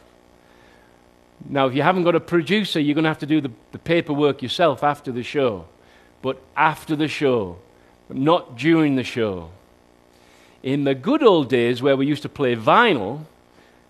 Now, 1.47 1.67
if 1.67 1.75
you 1.75 1.83
haven't 1.83 2.05
got 2.05 2.15
a 2.15 2.21
producer, 2.21 2.81
you're 2.81 2.95
going 2.95 3.05
to 3.05 3.11
have 3.11 3.19
to 3.19 3.27
do 3.27 3.43
the, 3.43 3.51
the 3.73 3.79
paperwork 3.79 4.43
yourself 4.43 4.83
after 4.83 5.13
the 5.13 5.23
show. 5.23 5.67
But 6.23 6.41
after 6.57 6.97
the 6.97 7.07
show, 7.07 7.59
not 8.09 8.57
during 8.57 8.97
the 8.97 9.05
show. 9.05 9.51
In 10.63 10.85
the 10.85 10.95
good 10.95 11.23
old 11.23 11.51
days 11.51 11.83
where 11.83 11.99
we 11.99 12.07
used 12.07 12.23
to 12.23 12.31
play 12.31 12.57
vinyl, 12.57 13.27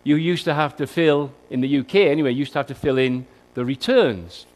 you 0.02 0.16
used 0.16 0.44
to 0.46 0.54
have 0.54 0.76
to 0.78 0.86
fill, 0.88 1.32
in 1.48 1.60
the 1.60 1.78
UK 1.78 1.94
anyway, 1.94 2.32
you 2.32 2.38
used 2.38 2.52
to 2.54 2.58
have 2.58 2.66
to 2.66 2.74
fill 2.74 2.98
in 2.98 3.24
the 3.58 3.64
returns. 3.64 4.46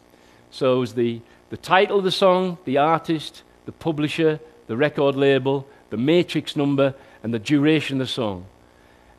So 0.52 0.76
it 0.76 0.78
was 0.78 0.94
the, 0.94 1.20
the 1.50 1.56
title 1.56 1.98
of 1.98 2.04
the 2.04 2.12
song, 2.12 2.58
the 2.64 2.78
artist, 2.78 3.42
the 3.66 3.72
publisher, 3.72 4.38
the 4.68 4.76
record 4.76 5.16
label, 5.16 5.66
the 5.90 5.96
matrix 5.96 6.54
number, 6.54 6.94
and 7.24 7.34
the 7.34 7.40
duration 7.40 8.00
of 8.00 8.06
the 8.06 8.12
song. 8.12 8.46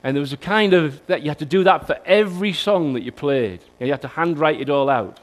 And 0.02 0.16
there 0.16 0.22
was 0.22 0.32
a 0.32 0.38
kind 0.38 0.74
of 0.74 1.06
that 1.08 1.22
you 1.24 1.30
had 1.30 1.40
to 1.40 1.46
do 1.46 1.66
that 1.66 1.86
for 1.86 2.00
every 2.06 2.54
song 2.54 2.94
that 2.94 3.04
you 3.04 3.12
played. 3.12 3.60
You 3.82 3.92
had 3.92 4.02
to 4.04 4.08
handwrite 4.08 4.62
it 4.62 4.70
all 4.70 4.90
out 4.90 5.20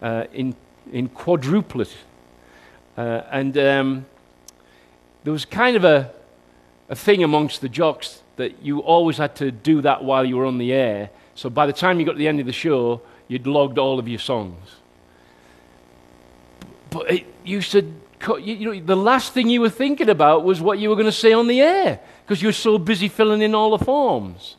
uh, 0.00 0.26
in, 0.32 0.54
in 0.92 1.08
quadruplet. 1.08 1.92
Uh, 2.96 3.22
and 3.32 3.58
um, 3.58 4.06
there 5.24 5.32
was 5.32 5.44
kind 5.44 5.74
of 5.74 5.84
a, 5.84 6.12
a 6.88 6.94
thing 6.94 7.24
amongst 7.24 7.60
the 7.60 7.68
jocks 7.68 8.22
that 8.36 8.62
you 8.62 8.78
always 8.78 9.16
had 9.16 9.34
to 9.36 9.50
do 9.50 9.80
that 9.80 10.04
while 10.04 10.24
you 10.24 10.36
were 10.36 10.46
on 10.46 10.58
the 10.58 10.72
air. 10.72 11.10
So 11.34 11.50
by 11.50 11.66
the 11.66 11.72
time 11.72 11.98
you 11.98 12.06
got 12.06 12.12
to 12.12 12.18
the 12.18 12.28
end 12.28 12.38
of 12.38 12.46
the 12.46 12.52
show, 12.52 13.00
you'd 13.34 13.48
logged 13.48 13.78
all 13.78 13.98
of 13.98 14.06
your 14.06 14.20
songs. 14.20 14.76
But 16.90 17.10
it 17.10 17.26
used 17.44 17.72
to, 17.72 17.82
you 18.40 18.72
know, 18.72 18.80
the 18.80 18.96
last 18.96 19.32
thing 19.32 19.48
you 19.48 19.60
were 19.60 19.68
thinking 19.68 20.08
about 20.08 20.44
was 20.44 20.60
what 20.60 20.78
you 20.78 20.88
were 20.88 20.94
going 20.94 21.06
to 21.06 21.12
say 21.12 21.32
on 21.32 21.48
the 21.48 21.60
air 21.60 21.98
because 22.22 22.40
you 22.40 22.46
were 22.46 22.52
so 22.52 22.78
busy 22.78 23.08
filling 23.08 23.42
in 23.42 23.52
all 23.52 23.76
the 23.76 23.84
forms. 23.84 24.54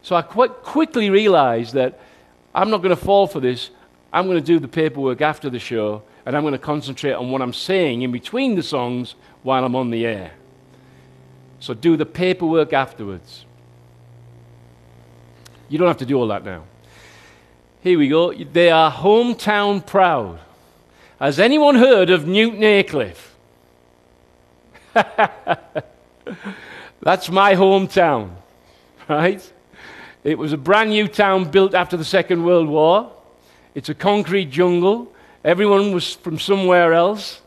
So 0.00 0.16
I 0.16 0.22
quite 0.22 0.62
quickly 0.62 1.10
realized 1.10 1.74
that 1.74 2.00
I'm 2.54 2.70
not 2.70 2.78
going 2.78 2.96
to 2.96 3.04
fall 3.04 3.26
for 3.26 3.38
this. 3.38 3.68
I'm 4.14 4.24
going 4.24 4.38
to 4.38 4.44
do 4.44 4.58
the 4.58 4.66
paperwork 4.66 5.20
after 5.20 5.50
the 5.50 5.58
show, 5.58 6.02
and 6.24 6.34
I'm 6.34 6.42
going 6.42 6.52
to 6.52 6.58
concentrate 6.58 7.12
on 7.12 7.30
what 7.30 7.42
I'm 7.42 7.52
saying 7.52 8.00
in 8.00 8.12
between 8.12 8.54
the 8.54 8.62
songs 8.62 9.14
while 9.42 9.62
I'm 9.62 9.76
on 9.76 9.90
the 9.90 10.06
air. 10.06 10.32
So 11.60 11.74
do 11.74 11.98
the 11.98 12.06
paperwork 12.06 12.72
afterwards. 12.72 13.44
You 15.68 15.76
don't 15.76 15.88
have 15.88 15.98
to 15.98 16.06
do 16.06 16.16
all 16.16 16.28
that 16.28 16.46
now. 16.46 16.64
Here 17.86 17.98
we 18.00 18.08
go. 18.08 18.34
They 18.34 18.68
are 18.68 18.90
hometown 18.90 19.86
proud. 19.86 20.40
Has 21.20 21.38
anyone 21.38 21.76
heard 21.76 22.10
of 22.10 22.26
Newton 22.26 22.64
Aycliffe? 22.64 23.36
That's 24.92 25.84
my 27.30 27.54
hometown, 27.54 28.32
right? 29.08 29.52
It 30.24 30.36
was 30.36 30.52
a 30.52 30.56
brand 30.56 30.90
new 30.90 31.06
town 31.06 31.48
built 31.52 31.74
after 31.74 31.96
the 31.96 32.04
Second 32.04 32.42
World 32.42 32.68
War. 32.68 33.12
It's 33.76 33.88
a 33.88 33.94
concrete 33.94 34.50
jungle. 34.50 35.14
Everyone 35.44 35.92
was 35.92 36.16
from 36.16 36.40
somewhere 36.40 36.92
else. 36.92 37.40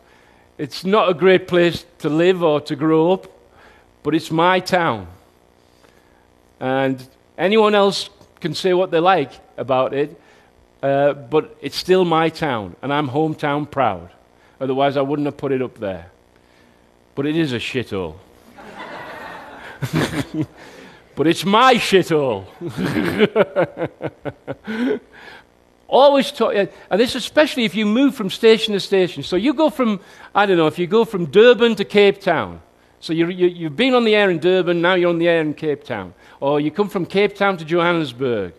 It's 0.57 0.85
not 0.85 1.09
a 1.09 1.13
great 1.13 1.49
place 1.49 1.85
to 1.97 2.07
live 2.07 2.43
or 2.43 2.61
to 2.61 2.77
grow 2.77 3.11
up, 3.11 3.27
but 4.03 4.15
it's 4.15 4.31
my 4.31 4.61
town. 4.61 5.07
And 6.61 7.05
anyone 7.37 7.75
else 7.75 8.09
can 8.39 8.55
say 8.55 8.73
what 8.73 8.89
they 8.89 8.99
like 8.99 9.33
about 9.57 9.93
it, 9.93 10.17
uh, 10.81 11.13
but 11.13 11.57
it's 11.61 11.75
still 11.75 12.05
my 12.05 12.29
town, 12.29 12.75
and 12.81 12.93
I'm 12.93 13.09
hometown 13.09 13.69
proud. 13.69 14.11
Otherwise, 14.61 14.97
I 14.97 15.01
wouldn't 15.01 15.25
have 15.25 15.37
put 15.37 15.51
it 15.51 15.61
up 15.61 15.77
there. 15.79 16.11
But 17.15 17.25
it 17.25 17.35
is 17.35 17.53
a 17.53 17.57
shithole. 17.57 18.15
but 21.15 21.27
it's 21.27 21.45
my 21.45 21.75
shithole. 21.75 22.45
Always 25.87 26.31
talk, 26.31 26.53
and 26.53 26.99
this 26.99 27.15
especially 27.15 27.65
if 27.65 27.73
you 27.73 27.85
move 27.85 28.15
from 28.15 28.29
station 28.29 28.73
to 28.73 28.79
station. 28.79 29.23
So 29.23 29.35
you 29.35 29.53
go 29.53 29.69
from, 29.69 29.99
I 30.35 30.45
don't 30.45 30.57
know, 30.57 30.67
if 30.67 30.77
you 30.77 30.87
go 30.87 31.03
from 31.03 31.25
Durban 31.25 31.75
to 31.75 31.85
Cape 31.85 32.21
Town. 32.21 32.61
So 32.99 33.13
you, 33.13 33.27
you, 33.29 33.47
you've 33.47 33.75
been 33.75 33.95
on 33.95 34.03
the 34.03 34.13
air 34.13 34.29
in 34.29 34.39
Durban, 34.39 34.81
now 34.81 34.93
you're 34.93 35.09
on 35.09 35.17
the 35.17 35.27
air 35.27 35.41
in 35.41 35.53
Cape 35.53 35.83
Town. 35.83 36.13
Or 36.39 36.59
you 36.59 36.69
come 36.69 36.89
from 36.89 37.05
Cape 37.05 37.35
Town 37.35 37.57
to 37.57 37.65
Johannesburg. 37.65 38.53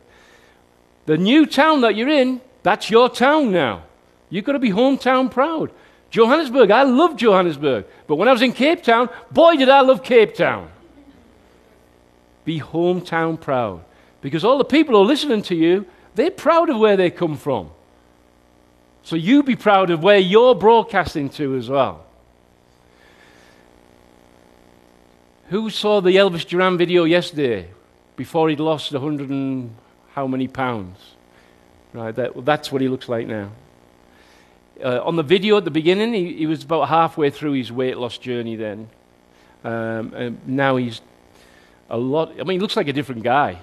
The 1.06 1.16
new 1.16 1.46
town 1.46 1.80
that 1.80 1.96
you're 1.96 2.08
in, 2.08 2.40
that's 2.62 2.90
your 2.90 3.08
town 3.08 3.52
now. 3.52 3.84
You've 4.28 4.44
got 4.44 4.52
to 4.52 4.58
be 4.58 4.70
hometown 4.70 5.30
proud. 5.30 5.72
Johannesburg, 6.10 6.70
I 6.70 6.82
love 6.82 7.16
Johannesburg. 7.16 7.86
But 8.06 8.16
when 8.16 8.28
I 8.28 8.32
was 8.32 8.42
in 8.42 8.52
Cape 8.52 8.82
Town, 8.82 9.08
boy, 9.30 9.56
did 9.56 9.68
I 9.68 9.80
love 9.80 10.02
Cape 10.02 10.34
Town. 10.34 10.70
Be 12.44 12.60
hometown 12.60 13.40
proud. 13.40 13.84
Because 14.20 14.44
all 14.44 14.58
the 14.58 14.64
people 14.64 14.94
who 14.94 15.02
are 15.02 15.06
listening 15.06 15.42
to 15.42 15.54
you, 15.54 15.86
they're 16.14 16.30
proud 16.30 16.68
of 16.68 16.78
where 16.78 16.96
they 16.96 17.10
come 17.10 17.36
from. 17.36 17.70
So 19.02 19.16
you 19.16 19.42
be 19.42 19.56
proud 19.56 19.90
of 19.90 20.02
where 20.02 20.18
you're 20.18 20.54
broadcasting 20.54 21.30
to 21.30 21.56
as 21.56 21.68
well. 21.68 22.04
Who 25.48 25.70
saw 25.70 26.00
the 26.00 26.10
Elvis 26.10 26.46
Duran 26.46 26.76
video 26.76 27.04
yesterday 27.04 27.70
before 28.16 28.48
he'd 28.48 28.60
lost 28.60 28.92
100 28.92 29.30
and 29.30 29.74
how 30.20 30.26
many 30.26 30.48
pounds. 30.48 30.98
Right, 31.94 32.14
that, 32.14 32.44
that's 32.44 32.70
what 32.70 32.82
he 32.82 32.88
looks 32.88 33.08
like 33.08 33.26
now. 33.26 33.50
Uh, 34.84 35.00
on 35.02 35.16
the 35.16 35.22
video 35.22 35.56
at 35.56 35.64
the 35.64 35.70
beginning, 35.70 36.12
he, 36.12 36.34
he, 36.34 36.46
was 36.46 36.62
about 36.62 36.88
halfway 36.88 37.30
through 37.30 37.52
his 37.52 37.72
weight 37.72 37.96
loss 37.96 38.18
journey 38.18 38.54
then. 38.54 38.88
Um, 39.64 40.12
and 40.14 40.46
now 40.46 40.76
he's 40.76 41.00
a 41.88 41.96
lot, 41.96 42.32
I 42.32 42.44
mean, 42.44 42.58
he 42.58 42.58
looks 42.58 42.76
like 42.76 42.88
a 42.88 42.92
different 42.92 43.22
guy. 43.22 43.58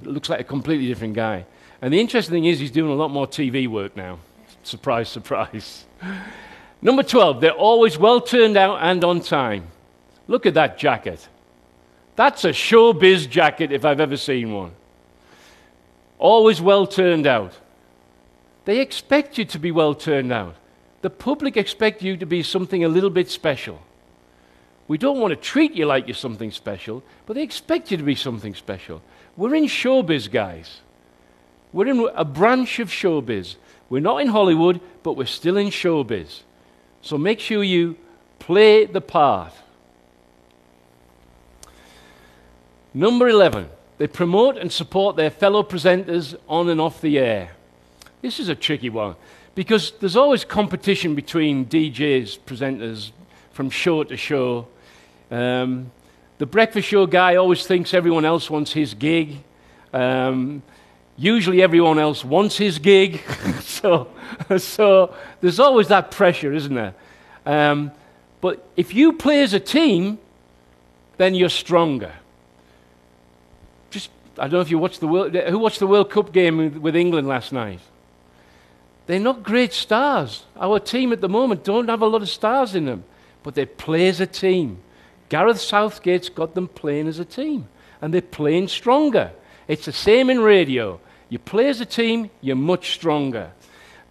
He 0.00 0.06
looks 0.06 0.28
like 0.28 0.40
a 0.40 0.44
completely 0.44 0.86
different 0.88 1.14
guy. 1.14 1.46
And 1.80 1.92
the 1.92 2.00
interesting 2.00 2.34
thing 2.34 2.44
is, 2.44 2.58
he's 2.58 2.70
doing 2.70 2.92
a 2.92 2.94
lot 2.94 3.10
more 3.10 3.26
TV 3.26 3.66
work 3.66 3.96
now. 3.96 4.18
Surprise, 4.62 5.08
surprise. 5.08 5.86
Number 6.82 7.02
12, 7.02 7.40
they're 7.40 7.52
always 7.52 7.96
well 7.96 8.20
turned 8.20 8.58
out 8.58 8.78
and 8.82 9.02
on 9.04 9.20
time. 9.20 9.68
Look 10.28 10.44
at 10.44 10.52
that 10.54 10.76
jacket. 10.76 11.26
That's 12.14 12.44
a 12.44 12.50
showbiz 12.50 13.28
jacket 13.28 13.72
if 13.72 13.86
I've 13.86 14.00
ever 14.00 14.18
seen 14.18 14.52
one 14.52 14.72
always 16.20 16.60
well 16.60 16.86
turned 16.86 17.26
out. 17.26 17.54
They 18.64 18.80
expect 18.80 19.38
you 19.38 19.44
to 19.46 19.58
be 19.58 19.70
well 19.70 19.94
turned 19.94 20.32
out. 20.32 20.54
The 21.02 21.10
public 21.10 21.56
expect 21.56 22.02
you 22.02 22.16
to 22.16 22.26
be 22.26 22.42
something 22.42 22.84
a 22.84 22.88
little 22.88 23.10
bit 23.10 23.28
special. 23.30 23.80
We 24.86 24.98
don't 24.98 25.18
want 25.18 25.32
to 25.32 25.36
treat 25.36 25.72
you 25.72 25.86
like 25.86 26.06
you're 26.06 26.14
something 26.14 26.50
special, 26.50 27.02
but 27.26 27.34
they 27.34 27.42
expect 27.42 27.90
you 27.90 27.96
to 27.96 28.02
be 28.02 28.14
something 28.14 28.54
special. 28.54 29.02
We're 29.36 29.54
in 29.54 29.64
showbiz, 29.64 30.30
guys. 30.30 30.80
We're 31.72 31.88
in 31.88 32.08
a 32.14 32.24
branch 32.24 32.78
of 32.80 32.90
showbiz. 32.90 33.56
We're 33.88 34.00
not 34.00 34.20
in 34.20 34.28
Hollywood, 34.28 34.80
but 35.02 35.14
we're 35.16 35.26
still 35.26 35.56
in 35.56 35.68
showbiz. 35.68 36.42
So 37.02 37.16
make 37.16 37.40
sure 37.40 37.62
you 37.64 37.96
Play 38.40 38.86
the 38.86 39.00
part. 39.00 39.52
Number 42.92 43.28
11, 43.28 43.68
they 44.00 44.06
promote 44.06 44.56
and 44.56 44.72
support 44.72 45.16
their 45.16 45.28
fellow 45.28 45.62
presenters 45.62 46.34
on 46.48 46.70
and 46.70 46.80
off 46.80 47.02
the 47.02 47.18
air. 47.18 47.50
This 48.22 48.40
is 48.40 48.48
a 48.48 48.54
tricky 48.54 48.88
one 48.88 49.14
because 49.54 49.90
there's 50.00 50.16
always 50.16 50.42
competition 50.42 51.14
between 51.14 51.66
DJs, 51.66 52.38
presenters, 52.46 53.10
from 53.52 53.68
show 53.68 54.02
to 54.04 54.16
show. 54.16 54.68
Um, 55.30 55.92
the 56.38 56.46
breakfast 56.46 56.88
show 56.88 57.04
guy 57.04 57.36
always 57.36 57.66
thinks 57.66 57.92
everyone 57.92 58.24
else 58.24 58.48
wants 58.48 58.72
his 58.72 58.94
gig. 58.94 59.36
Um, 59.92 60.62
usually 61.18 61.60
everyone 61.60 61.98
else 61.98 62.24
wants 62.24 62.56
his 62.56 62.78
gig. 62.78 63.20
so, 63.60 64.08
so 64.56 65.14
there's 65.42 65.60
always 65.60 65.88
that 65.88 66.10
pressure, 66.10 66.54
isn't 66.54 66.74
there? 66.74 66.94
Um, 67.44 67.92
but 68.40 68.66
if 68.78 68.94
you 68.94 69.12
play 69.12 69.42
as 69.42 69.52
a 69.52 69.60
team, 69.60 70.18
then 71.18 71.34
you're 71.34 71.50
stronger. 71.50 72.14
I 74.40 74.44
don't 74.44 74.54
know 74.54 74.60
if 74.60 74.70
you 74.70 74.78
watched 74.78 75.00
the 75.00 75.08
World, 75.08 75.34
who 75.34 75.58
watched 75.58 75.80
the 75.80 75.86
World 75.86 76.10
Cup 76.10 76.32
game 76.32 76.56
with, 76.56 76.76
with 76.76 76.96
England 76.96 77.28
last 77.28 77.52
night? 77.52 77.80
They're 79.06 79.20
not 79.20 79.42
great 79.42 79.72
stars. 79.72 80.44
Our 80.58 80.80
team 80.80 81.12
at 81.12 81.20
the 81.20 81.28
moment 81.28 81.62
don't 81.62 81.88
have 81.88 82.00
a 82.00 82.06
lot 82.06 82.22
of 82.22 82.28
stars 82.28 82.74
in 82.74 82.86
them, 82.86 83.04
but 83.42 83.54
they 83.54 83.66
play 83.66 84.08
as 84.08 84.20
a 84.20 84.26
team. 84.26 84.78
Gareth 85.28 85.60
Southgate's 85.60 86.30
got 86.30 86.54
them 86.54 86.68
playing 86.68 87.06
as 87.06 87.18
a 87.18 87.24
team, 87.24 87.68
and 88.00 88.14
they're 88.14 88.22
playing 88.22 88.68
stronger. 88.68 89.32
It's 89.68 89.84
the 89.84 89.92
same 89.92 90.30
in 90.30 90.40
radio. 90.40 91.00
You 91.28 91.38
play 91.38 91.68
as 91.68 91.80
a 91.80 91.86
team, 91.86 92.30
you're 92.40 92.56
much 92.56 92.92
stronger. 92.94 93.52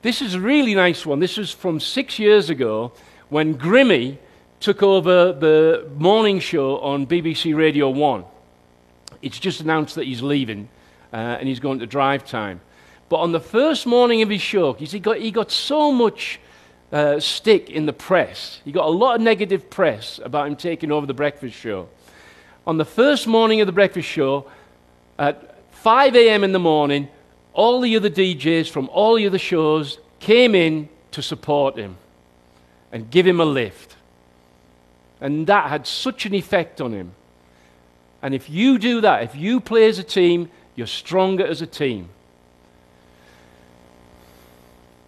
This 0.01 0.21
is 0.21 0.35
a 0.35 0.39
really 0.39 0.75
nice 0.75 1.05
one. 1.05 1.19
This 1.19 1.37
was 1.37 1.51
from 1.51 1.79
six 1.79 2.19
years 2.19 2.49
ago 2.49 2.93
when 3.29 3.57
Grimmy 3.57 4.17
took 4.59 4.83
over 4.83 5.33
the 5.33 5.89
morning 5.97 6.39
show 6.39 6.79
on 6.79 7.07
BBC 7.07 7.55
Radio 7.55 7.89
1. 7.89 8.23
It's 9.21 9.39
just 9.39 9.61
announced 9.61 9.95
that 9.95 10.05
he's 10.05 10.21
leaving 10.21 10.69
uh, 11.11 11.15
and 11.15 11.47
he's 11.47 11.59
going 11.59 11.79
to 11.79 11.87
drive 11.87 12.25
time. 12.25 12.61
But 13.09 13.17
on 13.17 13.31
the 13.31 13.39
first 13.39 13.85
morning 13.85 14.21
of 14.21 14.29
his 14.29 14.41
show, 14.41 14.73
he 14.73 14.99
got, 14.99 15.17
he 15.17 15.31
got 15.31 15.51
so 15.51 15.91
much 15.91 16.39
uh, 16.91 17.19
stick 17.19 17.69
in 17.69 17.85
the 17.85 17.93
press. 17.93 18.61
He 18.63 18.71
got 18.71 18.85
a 18.85 18.89
lot 18.89 19.15
of 19.15 19.21
negative 19.21 19.69
press 19.69 20.19
about 20.23 20.47
him 20.47 20.55
taking 20.55 20.91
over 20.91 21.05
the 21.05 21.13
breakfast 21.13 21.55
show. 21.55 21.89
On 22.67 22.77
the 22.77 22.85
first 22.85 23.27
morning 23.27 23.61
of 23.61 23.67
the 23.67 23.73
breakfast 23.73 24.07
show, 24.07 24.49
at 25.17 25.55
5 25.71 26.15
a.m. 26.15 26.43
in 26.43 26.51
the 26.51 26.59
morning, 26.59 27.09
all 27.53 27.81
the 27.81 27.95
other 27.95 28.09
DJs 28.09 28.69
from 28.69 28.89
all 28.89 29.15
the 29.15 29.25
other 29.25 29.39
shows 29.39 29.99
came 30.19 30.53
in 30.53 30.87
to 31.11 31.21
support 31.21 31.77
him 31.77 31.97
and 32.91 33.09
give 33.09 33.25
him 33.25 33.39
a 33.39 33.45
lift. 33.45 33.95
And 35.21 35.47
that 35.47 35.69
had 35.69 35.87
such 35.87 36.25
an 36.25 36.33
effect 36.33 36.79
on 36.79 36.93
him. 36.93 37.13
And 38.21 38.35
if 38.35 38.49
you 38.49 38.77
do 38.77 39.01
that, 39.01 39.23
if 39.23 39.35
you 39.35 39.59
play 39.59 39.87
as 39.87 39.99
a 39.99 40.03
team, 40.03 40.49
you're 40.75 40.87
stronger 40.87 41.45
as 41.45 41.61
a 41.61 41.67
team. 41.67 42.09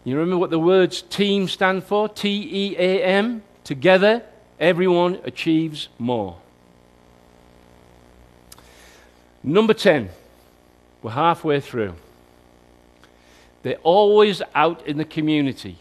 You 0.03 0.17
remember 0.17 0.37
what 0.37 0.49
the 0.49 0.59
words 0.59 1.01
team 1.03 1.47
stand 1.47 1.83
for? 1.83 2.09
T 2.09 2.49
E 2.51 2.75
A 2.77 3.03
M? 3.03 3.43
Together, 3.63 4.23
everyone 4.59 5.19
achieves 5.23 5.89
more. 5.99 6.37
Number 9.43 9.73
10. 9.73 10.09
We're 11.01 11.11
halfway 11.11 11.59
through. 11.59 11.95
They're 13.63 13.77
always 13.77 14.41
out 14.55 14.85
in 14.87 14.97
the 14.97 15.05
community. 15.05 15.77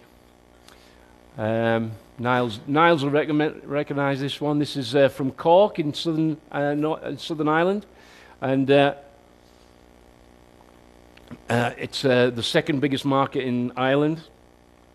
Um, 1.38 1.92
Niles, 2.20 2.60
Niles 2.66 3.02
will 3.02 3.10
recognize 3.10 4.20
this 4.20 4.42
one. 4.42 4.58
This 4.58 4.76
is 4.76 4.94
uh, 4.94 5.08
from 5.08 5.30
Cork 5.30 5.78
in 5.78 5.94
southern, 5.94 6.36
uh, 6.52 6.74
North, 6.74 7.18
southern 7.18 7.48
Ireland. 7.48 7.86
And 8.42 8.70
uh, 8.70 8.94
uh 11.48 11.72
it's 11.78 12.04
uh, 12.04 12.28
the 12.28 12.42
second 12.42 12.80
biggest 12.80 13.06
market 13.06 13.44
in 13.44 13.72
Ireland. 13.74 14.20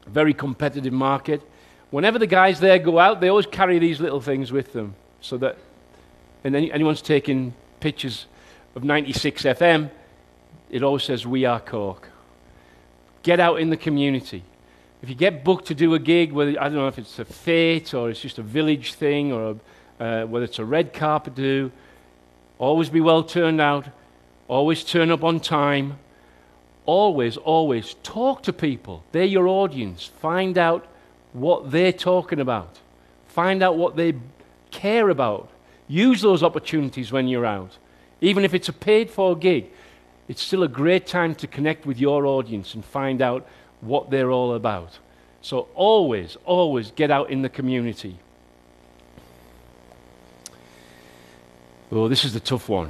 Very 0.05 0.35
competitive 0.35 0.93
market. 0.93 1.41
Whenever 1.89 2.19
the 2.19 2.27
guys 2.27 2.59
there 2.59 2.77
go 2.77 2.99
out, 2.99 3.21
they 3.21 3.29
always 3.29 3.47
carry 3.47 3.79
these 3.79 3.99
little 3.99 4.21
things 4.21 4.51
with 4.51 4.71
them. 4.73 4.93
So 5.19 5.37
that, 5.37 5.57
and 6.43 6.55
anyone's 6.55 7.01
taking 7.01 7.55
pictures 7.79 8.27
of 8.75 8.83
96 8.83 9.41
FM, 9.41 9.89
it 10.69 10.83
always 10.83 11.03
says, 11.03 11.25
We 11.25 11.45
are 11.45 11.59
Cork. 11.59 12.07
Get 13.23 13.39
out 13.39 13.59
in 13.59 13.71
the 13.71 13.77
community. 13.77 14.43
If 15.01 15.09
you 15.09 15.15
get 15.15 15.43
booked 15.43 15.67
to 15.67 15.75
do 15.75 15.93
a 15.93 15.99
gig, 15.99 16.31
whether, 16.31 16.59
I 16.59 16.63
don't 16.63 16.75
know 16.75 16.87
if 16.87 16.97
it's 16.97 17.19
a 17.19 17.25
fete 17.25 17.93
or 17.93 18.09
it's 18.09 18.21
just 18.21 18.39
a 18.39 18.43
village 18.43 18.93
thing 18.93 19.31
or 19.31 19.57
a, 19.99 20.03
uh, 20.03 20.25
whether 20.25 20.45
it's 20.45 20.59
a 20.59 20.65
red 20.65 20.93
carpet 20.93 21.35
do, 21.35 21.71
always 22.57 22.89
be 22.89 23.01
well 23.01 23.23
turned 23.23 23.61
out, 23.61 23.87
always 24.47 24.83
turn 24.83 25.11
up 25.11 25.23
on 25.23 25.39
time, 25.39 25.99
always, 26.85 27.37
always 27.37 27.95
talk 28.03 28.43
to 28.43 28.53
people. 28.53 29.03
They're 29.11 29.25
your 29.25 29.47
audience. 29.47 30.05
Find 30.05 30.57
out 30.57 30.87
what 31.33 31.71
they're 31.71 31.93
talking 31.93 32.39
about, 32.39 32.79
find 33.27 33.61
out 33.61 33.77
what 33.77 33.95
they 33.95 34.13
care 34.71 35.09
about. 35.09 35.49
Use 35.87 36.21
those 36.21 36.41
opportunities 36.41 37.11
when 37.11 37.27
you're 37.27 37.45
out. 37.45 37.77
Even 38.21 38.43
if 38.43 38.53
it's 38.53 38.69
a 38.69 38.73
paid 38.73 39.09
for 39.11 39.35
gig, 39.35 39.69
it's 40.27 40.41
still 40.41 40.63
a 40.63 40.67
great 40.67 41.05
time 41.05 41.35
to 41.35 41.45
connect 41.45 41.85
with 41.85 41.99
your 41.99 42.25
audience 42.25 42.73
and 42.73 42.83
find 42.83 43.21
out 43.21 43.47
what 43.81 44.09
they're 44.09 44.31
all 44.31 44.53
about. 44.53 44.97
So 45.41 45.67
always, 45.75 46.37
always 46.45 46.91
get 46.91 47.11
out 47.11 47.29
in 47.29 47.41
the 47.41 47.49
community. 47.49 48.17
Oh, 51.91 52.07
this 52.07 52.25
is 52.25 52.33
the 52.33 52.39
tough 52.39 52.67
one. 52.67 52.89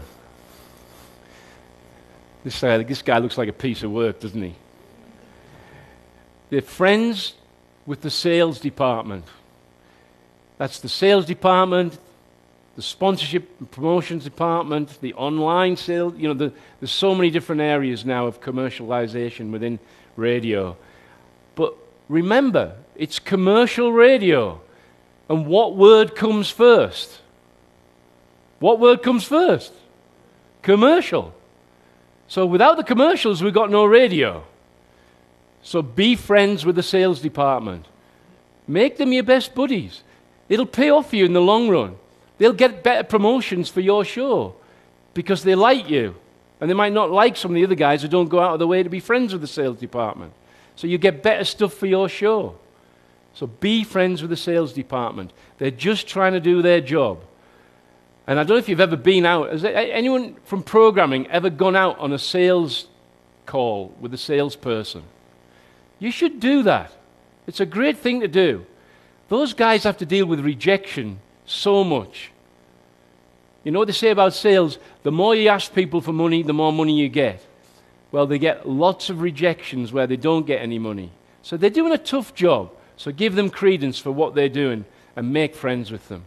This, 2.43 2.63
uh, 2.63 2.77
this 2.77 3.01
guy 3.01 3.17
looks 3.17 3.37
like 3.37 3.49
a 3.49 3.53
piece 3.53 3.83
of 3.83 3.91
work, 3.91 4.19
doesn't 4.19 4.41
he? 4.41 4.55
They're 6.49 6.61
friends 6.61 7.33
with 7.85 8.01
the 8.01 8.09
sales 8.09 8.59
department. 8.59 9.25
That's 10.57 10.79
the 10.79 10.89
sales 10.89 11.25
department, 11.25 11.97
the 12.75 12.81
sponsorship 12.81 13.49
and 13.59 13.69
promotions 13.69 14.23
department, 14.23 15.01
the 15.01 15.13
online 15.15 15.75
sales. 15.75 16.13
You 16.17 16.29
know, 16.29 16.33
the, 16.33 16.53
there's 16.79 16.91
so 16.91 17.13
many 17.13 17.29
different 17.29 17.61
areas 17.61 18.05
now 18.05 18.27
of 18.27 18.41
commercialization 18.41 19.51
within 19.51 19.79
radio. 20.15 20.77
But 21.55 21.75
remember, 22.09 22.75
it's 22.95 23.19
commercial 23.19 23.91
radio. 23.91 24.61
And 25.29 25.47
what 25.47 25.75
word 25.75 26.15
comes 26.15 26.49
first? 26.49 27.19
What 28.59 28.79
word 28.79 29.01
comes 29.01 29.23
first? 29.23 29.73
Commercial. 30.61 31.33
So 32.27 32.45
without 32.45 32.77
the 32.77 32.83
commercials, 32.83 33.43
we've 33.43 33.53
got 33.53 33.69
no 33.69 33.85
radio. 33.85 34.43
So 35.61 35.81
be 35.81 36.15
friends 36.15 36.65
with 36.65 36.75
the 36.75 36.83
sales 36.83 37.19
department. 37.21 37.85
Make 38.67 38.97
them 38.97 39.13
your 39.13 39.23
best 39.23 39.53
buddies. 39.55 40.03
It'll 40.47 40.65
pay 40.65 40.89
off 40.89 41.09
for 41.09 41.15
you 41.15 41.25
in 41.25 41.33
the 41.33 41.41
long 41.41 41.69
run. 41.69 41.95
They'll 42.37 42.53
get 42.53 42.83
better 42.83 43.03
promotions 43.03 43.69
for 43.69 43.81
your 43.81 44.05
show 44.05 44.55
because 45.13 45.43
they 45.43 45.55
like 45.55 45.89
you. 45.89 46.15
And 46.65 46.69
they 46.71 46.73
might 46.73 46.93
not 46.93 47.11
like 47.11 47.37
some 47.37 47.51
of 47.51 47.55
the 47.55 47.63
other 47.63 47.75
guys 47.75 48.01
who 48.01 48.07
don't 48.07 48.27
go 48.27 48.39
out 48.39 48.53
of 48.53 48.59
the 48.59 48.65
way 48.65 48.81
to 48.81 48.89
be 48.89 48.99
friends 48.99 49.33
with 49.33 49.41
the 49.43 49.47
sales 49.47 49.77
department. 49.77 50.33
So 50.75 50.87
you 50.87 50.97
get 50.97 51.21
better 51.21 51.43
stuff 51.43 51.75
for 51.75 51.85
your 51.85 52.09
show. 52.09 52.57
So 53.35 53.45
be 53.45 53.83
friends 53.83 54.23
with 54.23 54.31
the 54.31 54.35
sales 54.35 54.73
department. 54.73 55.31
They're 55.59 55.69
just 55.69 56.07
trying 56.07 56.33
to 56.33 56.39
do 56.39 56.63
their 56.63 56.81
job. 56.81 57.21
And 58.25 58.39
I 58.39 58.43
don't 58.43 58.55
know 58.55 58.57
if 58.57 58.67
you've 58.67 58.79
ever 58.79 58.95
been 58.95 59.27
out. 59.27 59.51
Has 59.51 59.63
anyone 59.63 60.37
from 60.43 60.63
programming 60.63 61.27
ever 61.27 61.51
gone 61.51 61.75
out 61.75 61.99
on 61.99 62.11
a 62.11 62.17
sales 62.17 62.87
call 63.45 63.93
with 64.01 64.11
a 64.15 64.17
salesperson? 64.17 65.03
You 65.99 66.09
should 66.09 66.39
do 66.39 66.63
that. 66.63 66.91
It's 67.45 67.59
a 67.59 67.65
great 67.67 67.99
thing 67.99 68.21
to 68.21 68.27
do. 68.27 68.65
Those 69.29 69.53
guys 69.53 69.83
have 69.83 69.97
to 69.97 70.05
deal 70.07 70.25
with 70.25 70.39
rejection 70.39 71.19
so 71.45 71.83
much. 71.83 72.31
You 73.65 73.71
know 73.71 73.79
what 73.79 73.87
they 73.87 73.93
say 73.93 74.11
about 74.11 74.33
sales? 74.33 74.77
The 75.01 75.11
more 75.11 75.35
you 75.35 75.49
ask 75.49 75.73
people 75.73 75.99
for 75.99 76.13
money, 76.13 76.43
the 76.43 76.53
more 76.53 76.71
money 76.71 76.97
you 76.97 77.09
get. 77.09 77.43
Well, 78.11 78.27
they 78.27 78.37
get 78.37 78.69
lots 78.69 79.09
of 79.09 79.21
rejections 79.21 79.91
where 79.91 80.05
they 80.05 80.17
don't 80.17 80.45
get 80.45 80.61
any 80.61 80.77
money. 80.79 81.11
So 81.41 81.57
they're 81.57 81.71
doing 81.71 81.91
a 81.91 81.97
tough 81.97 82.35
job. 82.35 82.71
So 82.95 83.11
give 83.11 83.35
them 83.35 83.49
credence 83.49 83.97
for 83.99 84.11
what 84.11 84.35
they're 84.35 84.49
doing 84.49 84.85
and 85.15 85.33
make 85.33 85.55
friends 85.55 85.91
with 85.91 86.07
them. 86.09 86.25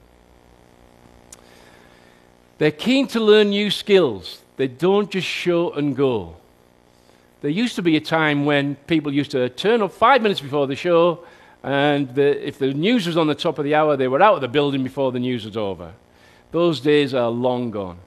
They're 2.58 2.72
keen 2.72 3.06
to 3.08 3.20
learn 3.20 3.50
new 3.50 3.70
skills. 3.70 4.42
They 4.56 4.66
don't 4.66 5.08
just 5.08 5.28
show 5.28 5.70
and 5.72 5.96
go. 5.96 6.36
There 7.40 7.50
used 7.52 7.76
to 7.76 7.82
be 7.82 7.96
a 7.96 8.00
time 8.00 8.46
when 8.46 8.74
people 8.74 9.14
used 9.14 9.30
to 9.30 9.48
turn 9.48 9.80
up 9.80 9.92
five 9.92 10.22
minutes 10.22 10.40
before 10.40 10.66
the 10.66 10.74
show 10.74 11.24
and 11.62 12.12
the, 12.16 12.46
if 12.46 12.58
the 12.58 12.74
news 12.74 13.06
was 13.06 13.16
on 13.16 13.28
the 13.28 13.34
top 13.36 13.58
of 13.58 13.64
the 13.64 13.76
hour, 13.76 13.96
they 13.96 14.08
were 14.08 14.20
out 14.20 14.34
of 14.34 14.40
the 14.40 14.48
building 14.48 14.82
before 14.82 15.12
the 15.12 15.20
news 15.20 15.44
was 15.44 15.56
over. 15.56 15.94
Those 16.50 16.80
days 16.80 17.14
are 17.14 17.28
long 17.28 17.70
gone. 17.70 17.98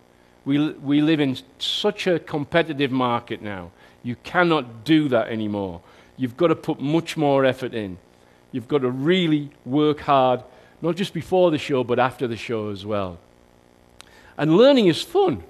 We, 0.46 0.72
we 0.72 1.02
live 1.02 1.20
in 1.20 1.38
such 1.60 2.08
a 2.08 2.20
competitive 2.20 2.92
market 2.92 3.42
now. 3.42 3.72
You 4.04 4.16
cannot 4.24 4.84
do 4.84 5.08
that 5.10 5.28
anymore. 5.28 5.82
You've 6.18 6.38
got 6.38 6.48
to 6.48 6.56
put 6.56 6.80
much 6.80 7.16
more 7.16 7.46
effort 7.46 7.74
in. 7.74 7.98
You've 8.52 8.68
got 8.68 8.80
to 8.80 8.90
really 8.90 9.52
work 9.66 10.02
hard 10.02 10.44
not 10.82 10.96
just 10.96 11.14
before 11.14 11.52
the 11.52 11.58
show, 11.58 11.84
but 11.84 12.00
after 12.00 12.28
the 12.28 12.36
show 12.36 12.70
as 12.70 12.86
well. 12.86 13.20
And 14.38 14.58
learning 14.58 14.88
is 14.88 15.02
fun. 15.02 15.44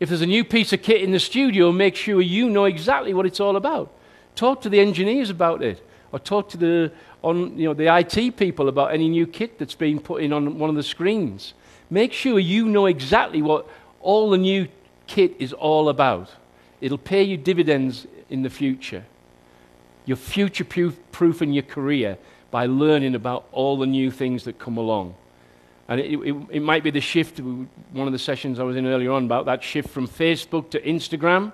If 0.00 0.08
there's 0.08 0.22
a 0.22 0.26
new 0.26 0.44
piece 0.44 0.72
of 0.72 0.82
kit 0.82 1.02
in 1.02 1.12
the 1.12 1.20
studio, 1.20 1.70
make 1.70 1.94
sure 1.94 2.20
you 2.20 2.48
know 2.48 2.64
exactly 2.64 3.12
what 3.14 3.26
it's 3.26 3.38
all 3.38 3.56
about. 3.56 3.92
Talk 4.34 4.62
to 4.62 4.70
the 4.70 4.80
engineers 4.80 5.28
about 5.30 5.62
it, 5.62 5.86
or 6.10 6.18
talk 6.18 6.48
to 6.50 6.56
the, 6.56 6.92
on, 7.22 7.58
you 7.58 7.68
know, 7.68 7.74
the 7.74 7.94
IT 7.94 8.36
people 8.36 8.68
about 8.68 8.94
any 8.94 9.08
new 9.08 9.26
kit 9.26 9.58
that's 9.58 9.74
being 9.74 10.00
put 10.00 10.22
in 10.22 10.32
on 10.32 10.58
one 10.58 10.70
of 10.70 10.76
the 10.76 10.82
screens. 10.82 11.52
Make 11.92 12.14
sure 12.14 12.38
you 12.38 12.68
know 12.68 12.86
exactly 12.86 13.42
what 13.42 13.68
all 14.00 14.30
the 14.30 14.38
new 14.38 14.66
kit 15.06 15.36
is 15.38 15.52
all 15.52 15.90
about. 15.90 16.30
It'll 16.80 16.96
pay 16.96 17.22
you 17.22 17.36
dividends 17.36 18.06
in 18.30 18.40
the 18.40 18.48
future. 18.48 19.04
You're 20.06 20.16
future 20.16 20.64
proof 20.64 21.42
in 21.42 21.52
your 21.52 21.64
career 21.64 22.16
by 22.50 22.64
learning 22.64 23.14
about 23.14 23.46
all 23.52 23.76
the 23.76 23.84
new 23.84 24.10
things 24.10 24.44
that 24.44 24.58
come 24.58 24.78
along. 24.78 25.16
And 25.86 26.00
it, 26.00 26.18
it, 26.18 26.34
it, 26.48 26.60
might 26.60 26.82
be 26.82 26.90
the 26.90 27.02
shift, 27.02 27.40
one 27.40 28.06
of 28.06 28.12
the 28.12 28.18
sessions 28.18 28.58
I 28.58 28.62
was 28.62 28.76
in 28.76 28.86
earlier 28.86 29.12
on, 29.12 29.26
about 29.26 29.44
that 29.44 29.62
shift 29.62 29.90
from 29.90 30.08
Facebook 30.08 30.70
to 30.70 30.80
Instagram. 30.80 31.52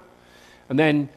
And 0.69 0.79
then 0.79 1.09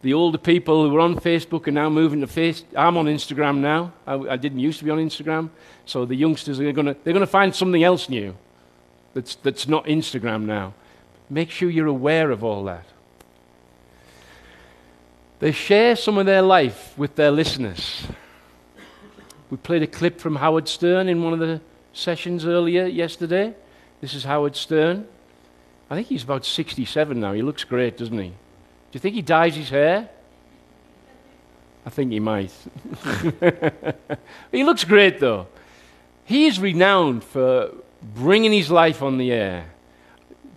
the 0.00 0.14
older 0.14 0.38
people 0.38 0.82
who 0.82 0.94
were 0.94 1.00
on 1.00 1.16
Facebook 1.16 1.68
are 1.68 1.72
now 1.72 1.90
moving 1.90 2.22
to 2.22 2.26
face. 2.26 2.64
I'm 2.74 2.96
on 2.96 3.04
Instagram 3.04 3.58
now. 3.58 3.92
I, 4.06 4.14
I 4.14 4.36
didn't 4.38 4.60
used 4.60 4.78
to 4.78 4.86
be 4.86 4.90
on 4.90 4.96
Instagram. 4.96 5.50
So 5.84 6.06
the 6.06 6.14
youngsters 6.14 6.58
are 6.58 6.72
going 6.72 6.86
to 6.86 6.96
they're 7.04 7.12
going 7.12 7.20
to 7.20 7.26
find 7.26 7.54
something 7.54 7.84
else 7.84 8.08
new 8.08 8.34
that's, 9.14 9.34
that's 9.36 9.68
not 9.68 9.84
Instagram 9.86 10.44
now. 10.44 10.74
Make 11.28 11.50
sure 11.50 11.70
you're 11.70 11.86
aware 11.86 12.30
of 12.30 12.42
all 12.44 12.64
that. 12.64 12.86
They 15.38 15.52
share 15.52 15.96
some 15.96 16.18
of 16.18 16.26
their 16.26 16.42
life 16.42 16.96
with 16.96 17.16
their 17.16 17.30
listeners. 17.30 18.06
We 19.50 19.56
played 19.56 19.82
a 19.82 19.86
clip 19.86 20.20
from 20.20 20.36
Howard 20.36 20.68
Stern 20.68 21.08
in 21.08 21.22
one 21.22 21.32
of 21.32 21.38
the 21.38 21.60
sessions 21.92 22.46
earlier 22.46 22.86
yesterday. 22.86 23.54
This 24.00 24.14
is 24.14 24.24
Howard 24.24 24.56
Stern. 24.56 25.06
I 25.90 25.94
think 25.94 26.06
he's 26.06 26.22
about 26.22 26.46
67 26.46 27.20
now. 27.20 27.32
He 27.32 27.42
looks 27.42 27.64
great, 27.64 27.98
doesn't 27.98 28.18
he? 28.18 28.28
Do 28.28 28.34
you 28.92 29.00
think 29.00 29.14
he 29.14 29.22
dyes 29.22 29.56
his 29.56 29.68
hair? 29.68 30.08
I 31.84 31.90
think 31.90 32.12
he 32.12 32.20
might. 32.20 32.52
he 34.52 34.64
looks 34.64 34.84
great, 34.84 35.18
though. 35.18 35.48
He 36.24 36.46
is 36.46 36.60
renowned 36.60 37.24
for 37.24 37.72
bringing 38.02 38.52
his 38.52 38.70
life 38.70 39.02
on 39.02 39.18
the 39.18 39.32
air 39.32 39.66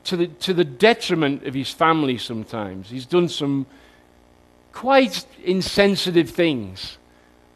to 0.06 0.18
the, 0.18 0.28
to 0.28 0.54
the 0.54 0.64
detriment 0.64 1.46
of 1.46 1.54
his 1.54 1.72
family 1.72 2.18
sometimes. 2.18 2.90
He's 2.90 3.06
done 3.06 3.28
some 3.30 3.66
quite 4.72 5.26
insensitive 5.44 6.30
things 6.30 6.98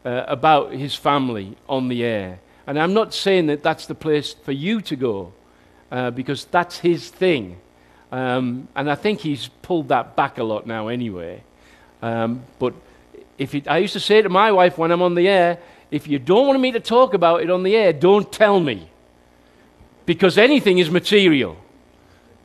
uh, 0.06 0.24
about 0.28 0.72
his 0.72 0.96
family 0.96 1.56
on 1.68 1.88
the 1.88 2.04
air. 2.04 2.40
And 2.66 2.80
I'm 2.80 2.94
not 2.94 3.14
saying 3.14 3.48
that 3.48 3.64
that's 3.64 3.86
the 3.88 3.96
place 3.96 4.34
for 4.34 4.52
you 4.52 4.82
to 4.82 4.96
go, 4.96 5.34
uh, 5.92 6.12
because 6.12 6.46
that's 6.46 6.80
his 6.80 7.10
thing. 7.10 7.58
Um, 8.12 8.68
and 8.76 8.90
I 8.90 8.96
think 8.96 9.20
he's 9.20 9.48
pulled 9.62 9.90
that 9.90 10.16
back 10.16 10.38
a 10.38 10.44
lot 10.44 10.66
now 10.66 10.88
anyway. 10.88 11.44
Um, 12.02 12.44
but 12.58 12.74
if 13.38 13.54
it, 13.54 13.68
I 13.68 13.78
used 13.78 13.94
to 13.94 14.00
say 14.00 14.22
to 14.22 14.30
my 14.30 14.52
wife 14.52 14.78
when 14.78 14.92
I'm 14.92 15.02
on 15.02 15.16
the 15.16 15.28
air, 15.28 15.60
if 15.92 16.08
you 16.08 16.20
don't 16.20 16.48
want 16.48 16.60
me 16.60 16.72
to 16.72 16.80
talk 16.80 17.14
about 17.14 17.42
it 17.42 17.50
on 17.50 17.64
the 17.64 17.76
air, 17.76 17.94
don't 17.94 18.32
tell 18.32 18.60
me. 18.60 18.90
Because 20.10 20.40
anything 20.40 20.80
is 20.80 20.90
material. 20.90 21.56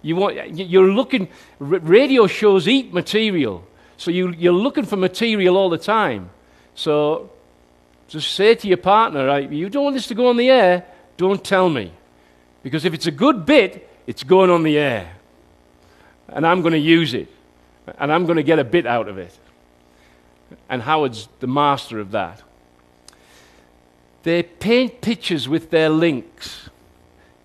You 0.02 0.16
want, 0.16 0.54
you're 0.54 0.92
looking, 0.92 1.28
radio 1.58 2.26
shows 2.26 2.68
eat 2.68 2.92
material. 2.92 3.66
So 3.96 4.10
you, 4.10 4.32
you're 4.32 4.52
looking 4.52 4.84
for 4.84 4.96
material 4.96 5.56
all 5.56 5.70
the 5.70 5.78
time. 5.78 6.28
So 6.74 7.30
just 8.06 8.32
say 8.32 8.54
to 8.54 8.68
your 8.68 8.76
partner, 8.76 9.24
right, 9.24 9.50
you 9.50 9.70
don't 9.70 9.82
want 9.82 9.96
this 9.96 10.08
to 10.08 10.14
go 10.14 10.28
on 10.28 10.36
the 10.36 10.50
air, 10.50 10.84
don't 11.16 11.42
tell 11.42 11.70
me. 11.70 11.90
Because 12.62 12.84
if 12.84 12.92
it's 12.92 13.06
a 13.06 13.10
good 13.10 13.46
bit, 13.46 13.88
it's 14.06 14.24
going 14.24 14.50
on 14.50 14.62
the 14.62 14.76
air. 14.76 15.10
And 16.28 16.46
I'm 16.46 16.60
going 16.60 16.74
to 16.74 16.78
use 16.78 17.14
it. 17.14 17.28
And 17.96 18.12
I'm 18.12 18.26
going 18.26 18.36
to 18.36 18.42
get 18.42 18.58
a 18.58 18.64
bit 18.64 18.84
out 18.84 19.08
of 19.08 19.16
it. 19.16 19.34
And 20.68 20.82
Howard's 20.82 21.30
the 21.40 21.46
master 21.46 21.98
of 21.98 22.10
that. 22.10 22.42
They 24.22 24.42
paint 24.42 25.00
pictures 25.00 25.48
with 25.48 25.70
their 25.70 25.88
links. 25.88 26.68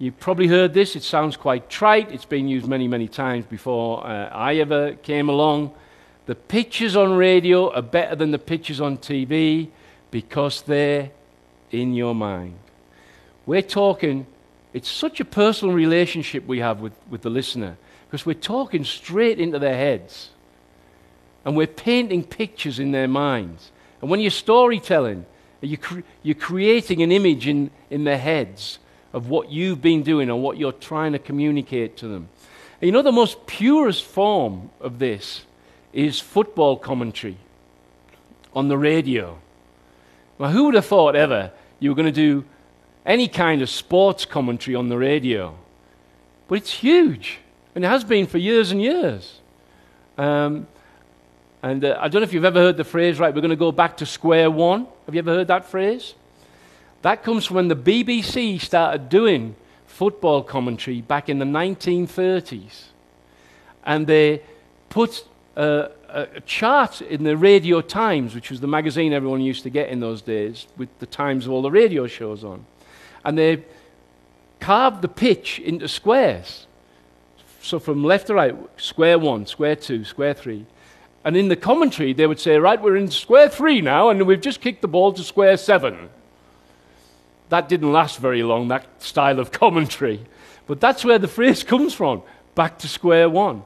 You've 0.02 0.18
probably 0.18 0.48
heard 0.48 0.74
this. 0.74 0.96
It 0.96 1.04
sounds 1.04 1.36
quite 1.36 1.70
trite. 1.70 2.10
It's 2.14 2.24
been 2.24 2.48
used 2.48 2.66
many, 2.66 2.88
many 2.88 3.10
times 3.10 3.46
before 3.46 4.08
uh, 4.08 4.30
I 4.30 4.56
ever 4.56 4.94
came 4.94 5.28
along. 5.28 5.74
The 6.26 6.36
pictures 6.36 6.96
on 6.96 7.12
radio 7.12 7.74
are 7.74 7.82
better 7.82 8.16
than 8.16 8.32
the 8.32 8.40
pictures 8.40 8.80
on 8.80 8.98
TV 8.98 9.68
because 10.10 10.62
they're 10.62 11.12
in 11.72 11.94
your 11.94 12.16
mind. 12.16 12.58
We're 13.46 13.62
talking, 13.62 14.26
it's 14.72 14.88
such 14.88 15.20
a 15.20 15.26
personal 15.26 15.76
relationship 15.76 16.48
we 16.48 16.60
have 16.60 16.80
with, 16.80 16.94
with 17.10 17.22
the 17.22 17.30
listener 17.30 17.78
because 18.08 18.26
we're 18.26 18.36
talking 18.36 18.86
straight 18.86 19.38
into 19.38 19.60
their 19.60 19.76
heads 19.76 20.30
and 21.44 21.58
we're 21.58 21.68
painting 21.68 22.24
pictures 22.24 22.80
in 22.80 22.92
their 22.92 23.10
minds. 23.10 23.72
And 24.00 24.10
when 24.10 24.22
you're 24.22 24.32
storytelling, 24.32 25.26
you're, 25.60 25.78
cre- 25.78 26.02
you're 26.24 26.36
creating 26.36 27.02
an 27.02 27.12
image 27.12 27.48
in, 27.48 27.70
in 27.90 28.06
their 28.06 28.18
heads 28.18 28.80
of 29.14 29.30
what 29.30 29.50
you've 29.52 29.82
been 29.82 30.04
doing 30.04 30.30
and 30.30 30.42
what 30.42 30.58
you're 30.58 30.72
trying 30.72 31.14
to 31.14 31.20
communicate 31.20 31.98
to 31.98 32.08
them. 32.08 32.30
And 32.82 32.88
you 32.88 32.92
know, 32.92 33.02
the 33.02 33.12
most 33.12 33.46
purest 33.46 34.06
form 34.06 34.70
of 34.80 35.00
this 35.00 35.46
is 35.92 36.20
football 36.20 36.78
commentary 36.78 37.38
on 38.54 38.68
the 38.68 38.78
radio. 38.78 39.40
Well, 40.38 40.52
who 40.52 40.66
would 40.66 40.76
have 40.76 40.86
thought 40.86 41.16
ever 41.16 41.52
you 41.80 41.90
were 41.90 41.96
going 41.96 42.06
to 42.06 42.12
do 42.12 42.46
any 43.06 43.28
kind 43.28 43.62
of 43.62 43.70
sports 43.70 44.26
commentary 44.26 44.76
on 44.76 44.90
the 44.90 44.98
radio? 44.98 45.58
But 46.48 46.60
it's 46.60 46.72
huge, 46.72 47.40
and 47.76 47.84
it 47.84 47.88
has 47.88 48.04
been 48.04 48.28
for 48.28 48.38
years 48.38 48.72
and 48.72 48.82
years. 48.82 49.40
Um, 50.18 50.68
and 51.62 51.84
uh, 51.84 51.98
I 52.00 52.08
don't 52.08 52.22
know 52.22 52.26
if 52.26 52.34
you've 52.34 52.46
ever 52.46 52.60
heard 52.60 52.78
the 52.78 52.84
phrase, 52.84 53.20
right, 53.20 53.34
we're 53.34 53.42
going 53.42 53.50
to 53.50 53.56
go 53.56 53.72
back 53.72 53.98
to 53.98 54.06
square 54.06 54.50
one. 54.50 54.88
Have 55.06 55.16
you 55.16 55.20
ever 55.20 55.34
heard 55.34 55.48
that 55.48 55.66
phrase? 55.66 56.14
That 57.02 57.24
comes 57.24 57.46
from 57.46 57.56
when 57.56 57.68
the 57.70 57.76
BBC 57.76 58.60
started 58.60 59.10
doing 59.10 59.56
football 59.86 60.44
commentary 60.44 61.02
back 61.02 61.30
in 61.30 61.40
the 61.40 61.46
1930s. 61.46 62.86
And 63.84 64.06
they 64.08 64.42
put 64.90 65.26
uh, 65.56 65.90
a 66.10 66.42
chart 66.42 67.02
in 67.02 67.24
the 67.24 67.38
Radio 67.38 67.82
Times, 67.82 68.36
which 68.36 68.50
was 68.50 68.60
the 68.60 68.68
magazine 68.68 69.14
everyone 69.14 69.42
used 69.42 69.64
to 69.64 69.70
get 69.70 69.90
in 69.90 70.00
those 70.00 70.22
days, 70.22 70.68
with 70.78 70.90
the 71.00 71.06
times 71.06 71.46
of 71.46 71.52
all 71.52 71.62
the 71.62 71.72
radio 71.72 72.08
shows 72.08 72.44
on. 72.44 72.66
And 73.24 73.38
they 73.38 73.64
carved 74.60 75.02
the 75.02 75.08
pitch 75.08 75.60
into 75.60 75.88
squares. 75.88 76.68
So 77.62 77.80
from 77.80 78.04
left 78.04 78.28
to 78.28 78.34
right, 78.34 78.56
square 78.78 79.20
one, 79.20 79.46
square 79.46 79.76
two, 79.76 80.04
square 80.04 80.34
three. 80.34 80.66
And 81.24 81.36
in 81.36 81.50
the 81.50 81.56
commentary, 81.56 82.14
they 82.14 82.26
would 82.28 82.40
say, 82.40 82.58
right, 82.58 82.82
we're 82.82 82.96
in 82.96 83.12
square 83.12 83.50
three 83.50 83.82
now, 83.82 84.10
and 84.10 84.26
we've 84.26 84.42
just 84.42 84.62
kicked 84.62 84.82
the 84.82 84.88
ball 84.88 85.14
to 85.14 85.24
square 85.24 85.58
seven. 85.58 86.10
That 87.50 87.68
didn't 87.68 87.92
last 87.92 88.20
very 88.20 88.44
long, 88.44 88.68
that 88.70 89.02
style 89.02 89.40
of 89.40 89.52
commentary. 89.64 90.26
But 90.68 90.80
that's 90.80 91.04
where 91.04 91.20
the 91.20 91.28
phrase 91.28 91.64
comes 91.64 91.94
from 91.94 92.22
back 92.56 92.80
to 92.80 92.88
square 92.88 93.30
one 93.30 93.64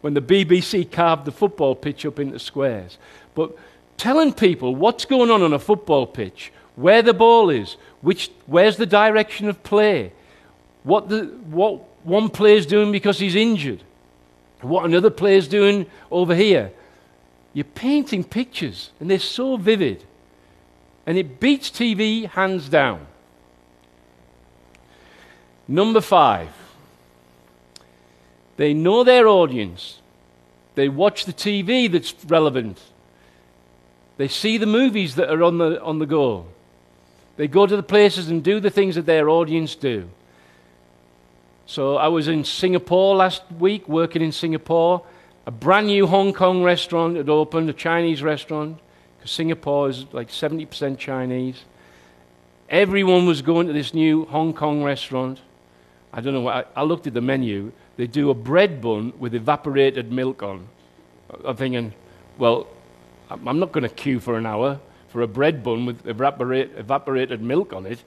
when 0.00 0.14
the 0.14 0.20
BBC 0.20 0.90
carved 0.90 1.24
the 1.24 1.32
football 1.32 1.74
pitch 1.74 2.06
up 2.06 2.18
into 2.18 2.38
squares. 2.38 2.98
But 3.34 3.56
telling 3.96 4.32
people 4.32 4.74
what's 4.74 5.04
going 5.04 5.30
on 5.30 5.42
on 5.42 5.52
a 5.52 5.58
football 5.58 6.06
pitch, 6.06 6.52
where 6.76 7.02
the 7.02 7.12
ball 7.12 7.50
is, 7.50 7.76
which, 8.00 8.30
where's 8.46 8.76
the 8.76 8.86
direction 8.86 9.48
of 9.48 9.62
play, 9.62 10.12
what, 10.84 11.08
the, 11.08 11.24
what 11.50 11.82
one 12.04 12.28
player's 12.28 12.66
doing 12.66 12.92
because 12.92 13.18
he's 13.18 13.34
injured, 13.34 13.82
what 14.60 14.84
another 14.84 15.10
player's 15.10 15.48
doing 15.48 15.86
over 16.10 16.34
here. 16.34 16.70
You're 17.52 17.64
painting 17.64 18.24
pictures, 18.24 18.90
and 19.00 19.10
they're 19.10 19.18
so 19.18 19.56
vivid. 19.56 20.04
And 21.06 21.16
it 21.16 21.40
beats 21.40 21.70
TV 21.70 22.26
hands 22.26 22.68
down. 22.68 23.06
Number 25.68 26.00
five. 26.00 26.48
They 28.56 28.74
know 28.74 29.04
their 29.04 29.28
audience. 29.28 30.00
They 30.74 30.88
watch 30.88 31.26
the 31.26 31.32
TV 31.32 31.90
that's 31.90 32.14
relevant. 32.26 32.80
They 34.16 34.28
see 34.28 34.58
the 34.58 34.66
movies 34.66 35.14
that 35.14 35.30
are 35.30 35.42
on 35.44 35.58
the, 35.58 35.80
on 35.82 36.00
the 36.00 36.06
go. 36.06 36.46
They 37.36 37.46
go 37.46 37.66
to 37.66 37.76
the 37.76 37.84
places 37.84 38.28
and 38.28 38.42
do 38.42 38.58
the 38.58 38.70
things 38.70 38.96
that 38.96 39.06
their 39.06 39.28
audience 39.28 39.76
do. 39.76 40.10
So 41.66 41.96
I 41.96 42.08
was 42.08 42.26
in 42.26 42.44
Singapore 42.44 43.14
last 43.14 43.42
week, 43.58 43.88
working 43.88 44.22
in 44.22 44.32
Singapore. 44.32 45.04
A 45.46 45.50
brand 45.50 45.86
new 45.86 46.06
Hong 46.06 46.32
Kong 46.32 46.62
restaurant 46.62 47.16
had 47.16 47.28
opened, 47.28 47.70
a 47.70 47.72
Chinese 47.72 48.22
restaurant, 48.22 48.80
because 49.16 49.30
Singapore 49.30 49.88
is 49.88 50.06
like 50.12 50.30
70% 50.30 50.98
Chinese. 50.98 51.62
Everyone 52.68 53.26
was 53.26 53.42
going 53.42 53.66
to 53.68 53.72
this 53.72 53.94
new 53.94 54.24
Hong 54.26 54.52
Kong 54.52 54.82
restaurant. 54.82 55.40
I 56.12 56.20
don't 56.20 56.34
know 56.34 56.40
what, 56.40 56.70
I, 56.76 56.80
I 56.80 56.84
looked 56.84 57.06
at 57.06 57.14
the 57.14 57.20
menu 57.20 57.72
they 57.98 58.06
do 58.06 58.30
a 58.30 58.34
bread 58.34 58.80
bun 58.80 59.12
with 59.18 59.34
evaporated 59.34 60.12
milk 60.12 60.42
on. 60.42 60.68
I'm 61.44 61.56
thinking, 61.56 61.92
well, 62.38 62.68
I'm 63.28 63.58
not 63.58 63.72
going 63.72 63.82
to 63.82 63.88
queue 63.88 64.20
for 64.20 64.38
an 64.38 64.46
hour 64.46 64.80
for 65.08 65.22
a 65.22 65.26
bread 65.26 65.64
bun 65.64 65.84
with 65.84 66.06
evaporate, 66.06 66.70
evaporated 66.76 67.42
milk 67.42 67.72
on 67.72 67.86
it. 67.86 67.98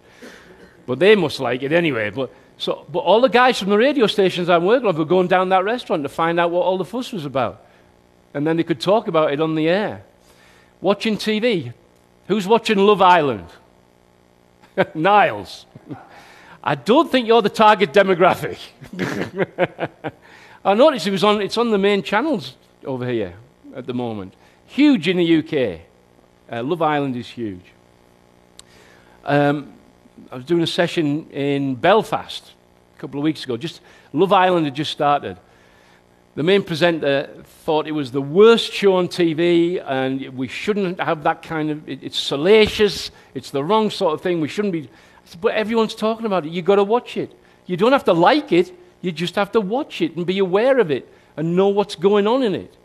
but 0.86 0.98
they 1.00 1.14
must 1.14 1.42
like 1.42 1.62
it 1.62 1.74
anyway. 1.74 2.10
But, 2.10 2.34
so, 2.58 2.86
but 2.90 3.00
all 3.00 3.20
the 3.20 3.28
guys 3.28 3.60
from 3.60 3.70
the 3.70 3.78
radio 3.78 4.08
stations 4.08 4.50
I'm 4.50 4.64
working 4.64 4.88
on 4.88 4.96
were 4.96 5.04
going 5.04 5.28
down 5.28 5.50
that 5.50 5.66
restaurant 5.66 6.04
to 6.04 6.10
find 6.10 6.40
out 6.40 6.52
what 6.52 6.62
all 6.62 6.78
the 6.78 6.86
fuss 6.86 7.12
was 7.12 7.26
about. 7.26 7.66
And 8.34 8.48
then 8.48 8.56
they 8.56 8.64
could 8.64 8.80
talk 8.80 9.10
about 9.10 9.34
it 9.34 9.42
on 9.42 9.56
the 9.56 9.68
air. 9.68 10.04
Watching 10.80 11.18
TV. 11.18 11.74
Who's 12.28 12.48
watching 12.48 12.78
Love 12.78 13.02
Island? 13.02 13.48
Niles. 14.96 15.66
I 16.64 16.76
don't 16.76 17.12
think 17.12 17.28
you're 17.28 17.42
the 17.42 17.50
target 17.50 17.92
demographic. 17.92 18.60
I 20.66 20.74
noticed 20.76 21.08
it 21.08 21.12
was 21.12 21.24
on, 21.24 21.42
it's 21.42 21.58
on 21.58 21.72
the 21.72 21.78
main 21.78 22.04
channels 22.04 22.56
over 22.86 23.08
here 23.08 23.34
at 23.76 23.88
the 23.88 23.94
moment. 23.94 24.36
Huge 24.68 25.08
in 25.08 25.18
the 25.18 25.38
UK. 25.40 25.82
Uh, 26.52 26.64
Love 26.64 26.82
Island 26.82 27.16
is 27.16 27.28
huge. 27.28 27.66
Um, 29.26 29.74
I 30.32 30.36
was 30.36 30.46
doing 30.46 30.62
a 30.62 30.68
session 30.68 31.30
in 31.32 31.76
Belfast 31.76 32.52
a 32.96 33.00
couple 33.00 33.20
of 33.20 33.24
weeks 33.24 33.44
ago. 33.44 33.58
Just 33.58 33.82
Love 34.14 34.32
Island 34.32 34.66
had 34.66 34.76
just 34.76 34.92
started. 34.92 35.38
The 36.36 36.44
main 36.44 36.64
presenter 36.64 37.30
thought 37.66 37.88
it 37.88 37.92
was 37.92 38.12
the 38.12 38.22
worst 38.22 38.72
show 38.72 38.96
on 38.96 39.10
TV, 39.10 39.84
and 39.86 40.38
we 40.38 40.48
shouldn't 40.48 41.00
have 41.00 41.24
that 41.24 41.42
kind 41.42 41.70
of. 41.70 41.90
It, 41.90 42.04
it's 42.04 42.18
salacious. 42.18 43.12
It's 43.34 43.52
the 43.52 43.64
wrong 43.64 43.90
sort 43.90 44.14
of 44.14 44.22
thing. 44.22 44.40
We 44.40 44.48
shouldn't 44.48 44.72
be. 44.72 44.90
But 45.36 45.54
everyone's 45.54 45.96
talking 45.96 46.26
about 46.26 46.46
it. 46.46 46.52
You've 46.52 46.66
got 46.66 46.76
to 46.76 46.84
watch 46.84 47.18
it. 47.18 47.34
You 47.66 47.78
don't 47.78 47.92
have 47.92 48.04
to 48.06 48.14
like 48.14 48.52
it. 48.52 48.72
You 49.02 49.12
just 49.12 49.36
have 49.36 49.52
to 49.54 49.62
watch 49.62 50.02
it 50.02 50.16
and 50.16 50.26
be 50.26 50.40
aware 50.40 50.80
of 50.80 50.92
it 50.92 51.12
and 51.38 51.56
know 51.56 51.70
what's 51.70 51.96
going 51.96 52.28
on 52.28 52.44
in 52.44 52.56
it. 52.56 52.76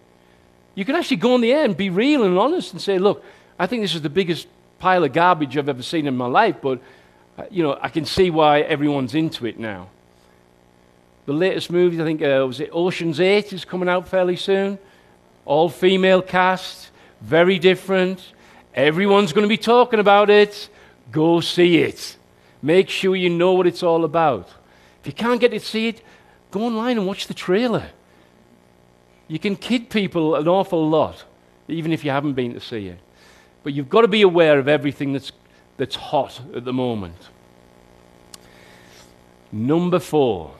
You 0.75 0.85
can 0.85 0.95
actually 0.95 1.19
go 1.19 1.35
on 1.35 1.41
the 1.41 1.53
air 1.53 1.65
and 1.65 1.77
be 1.77 1.91
real 1.91 2.25
and 2.25 2.39
honest 2.39 2.73
and 2.73 2.81
say, 2.81 2.99
"Look, 2.99 3.25
I 3.59 3.67
think 3.67 3.83
this 3.83 3.95
is 3.95 4.03
the 4.03 4.11
biggest 4.11 4.47
pile 4.79 5.05
of 5.05 5.13
garbage 5.13 5.57
I've 5.57 5.69
ever 5.69 5.83
seen 5.83 6.07
in 6.07 6.17
my 6.17 6.27
life, 6.27 6.57
but 6.61 6.81
uh, 7.39 7.45
you 7.51 7.63
know, 7.63 7.79
I 7.81 7.89
can 7.89 8.05
see 8.05 8.31
why 8.31 8.61
everyone's 8.61 9.15
into 9.15 9.47
it 9.47 9.59
now." 9.59 9.89
The 11.27 11.33
latest 11.33 11.73
movies, 11.73 11.99
I 11.99 12.05
think, 12.05 12.23
uh, 12.23 12.45
was 12.47 12.61
it 12.61 12.71
Ocean's 12.73 13.19
8 13.19 13.53
is 13.53 13.65
coming 13.65 13.89
out 13.89 14.07
fairly 14.07 14.37
soon. 14.37 14.79
All 15.45 15.69
female 15.69 16.23
cast, 16.23 16.91
very 17.21 17.59
different. 17.59 18.21
Everyone's 18.75 19.33
going 19.33 19.43
to 19.43 19.49
be 19.49 19.57
talking 19.57 19.99
about 19.99 20.31
it. 20.31 20.69
Go 21.11 21.41
see 21.41 21.79
it. 21.79 22.17
Make 22.63 22.89
sure 22.89 23.15
you 23.15 23.31
know 23.31 23.53
what 23.53 23.67
it's 23.67 23.83
all 23.83 24.05
about. 24.05 24.49
If 25.01 25.07
you 25.07 25.13
can't 25.13 25.41
get 25.41 25.51
to 25.51 25.61
see 25.61 25.89
it, 25.89 26.03
go 26.51 26.65
online 26.65 26.99
and 26.99 27.07
watch 27.07 27.27
the 27.27 27.35
trailer. 27.35 27.91
You 29.29 29.39
can 29.39 29.57
kid 29.57 29.91
people 29.91 30.35
an 30.35 30.49
awful 30.49 30.89
lot, 30.89 31.25
even 31.69 31.93
if 31.93 32.05
you 32.05 32.11
haven't 32.11 32.35
been 32.35 32.55
to 32.55 32.61
see 32.61 32.87
it. 32.89 32.99
But 33.63 33.73
you've 33.73 33.89
got 33.89 34.03
to 34.03 34.09
be 34.09 34.23
aware 34.23 34.59
of 34.59 34.69
everything 34.69 35.13
that's, 35.13 35.33
that's 35.77 35.97
hot 35.97 36.41
at 36.55 36.65
the 36.65 36.73
moment. 36.73 37.17
Number 39.51 39.99
four. 39.99 40.55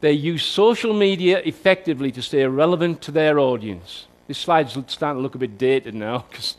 They 0.00 0.12
use 0.12 0.42
social 0.42 0.94
media 0.94 1.40
effectively 1.44 2.10
to 2.12 2.22
stay 2.22 2.44
relevant 2.46 3.02
to 3.02 3.10
their 3.10 3.38
audience. 3.38 4.06
This 4.26 4.38
slide's 4.38 4.72
starting 4.86 5.18
to 5.18 5.22
look 5.22 5.34
a 5.34 5.38
bit 5.38 5.58
dated 5.58 5.94
now 5.94 6.24
because 6.30 6.56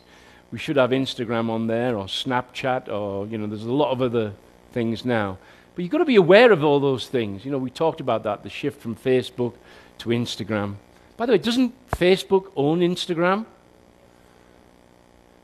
we 0.51 0.57
should 0.57 0.75
have 0.75 0.89
Instagram 0.89 1.49
on 1.49 1.67
there 1.67 1.95
or 1.97 2.05
Snapchat 2.05 2.89
or, 2.89 3.25
you 3.27 3.37
know, 3.37 3.47
there's 3.47 3.63
a 3.63 3.71
lot 3.71 3.91
of 3.91 4.01
other 4.01 4.33
things 4.73 5.05
now. 5.05 5.37
But 5.73 5.83
you've 5.83 5.91
got 5.91 5.99
to 5.99 6.05
be 6.05 6.17
aware 6.17 6.51
of 6.51 6.63
all 6.63 6.79
those 6.79 7.07
things. 7.07 7.45
You 7.45 7.51
know, 7.51 7.57
we 7.57 7.69
talked 7.69 8.01
about 8.01 8.23
that, 8.23 8.43
the 8.43 8.49
shift 8.49 8.81
from 8.81 8.95
Facebook 8.95 9.53
to 9.99 10.09
Instagram. 10.09 10.75
By 11.15 11.25
the 11.25 11.33
way, 11.33 11.37
doesn't 11.37 11.73
Facebook 11.91 12.51
own 12.55 12.81
Instagram? 12.81 13.45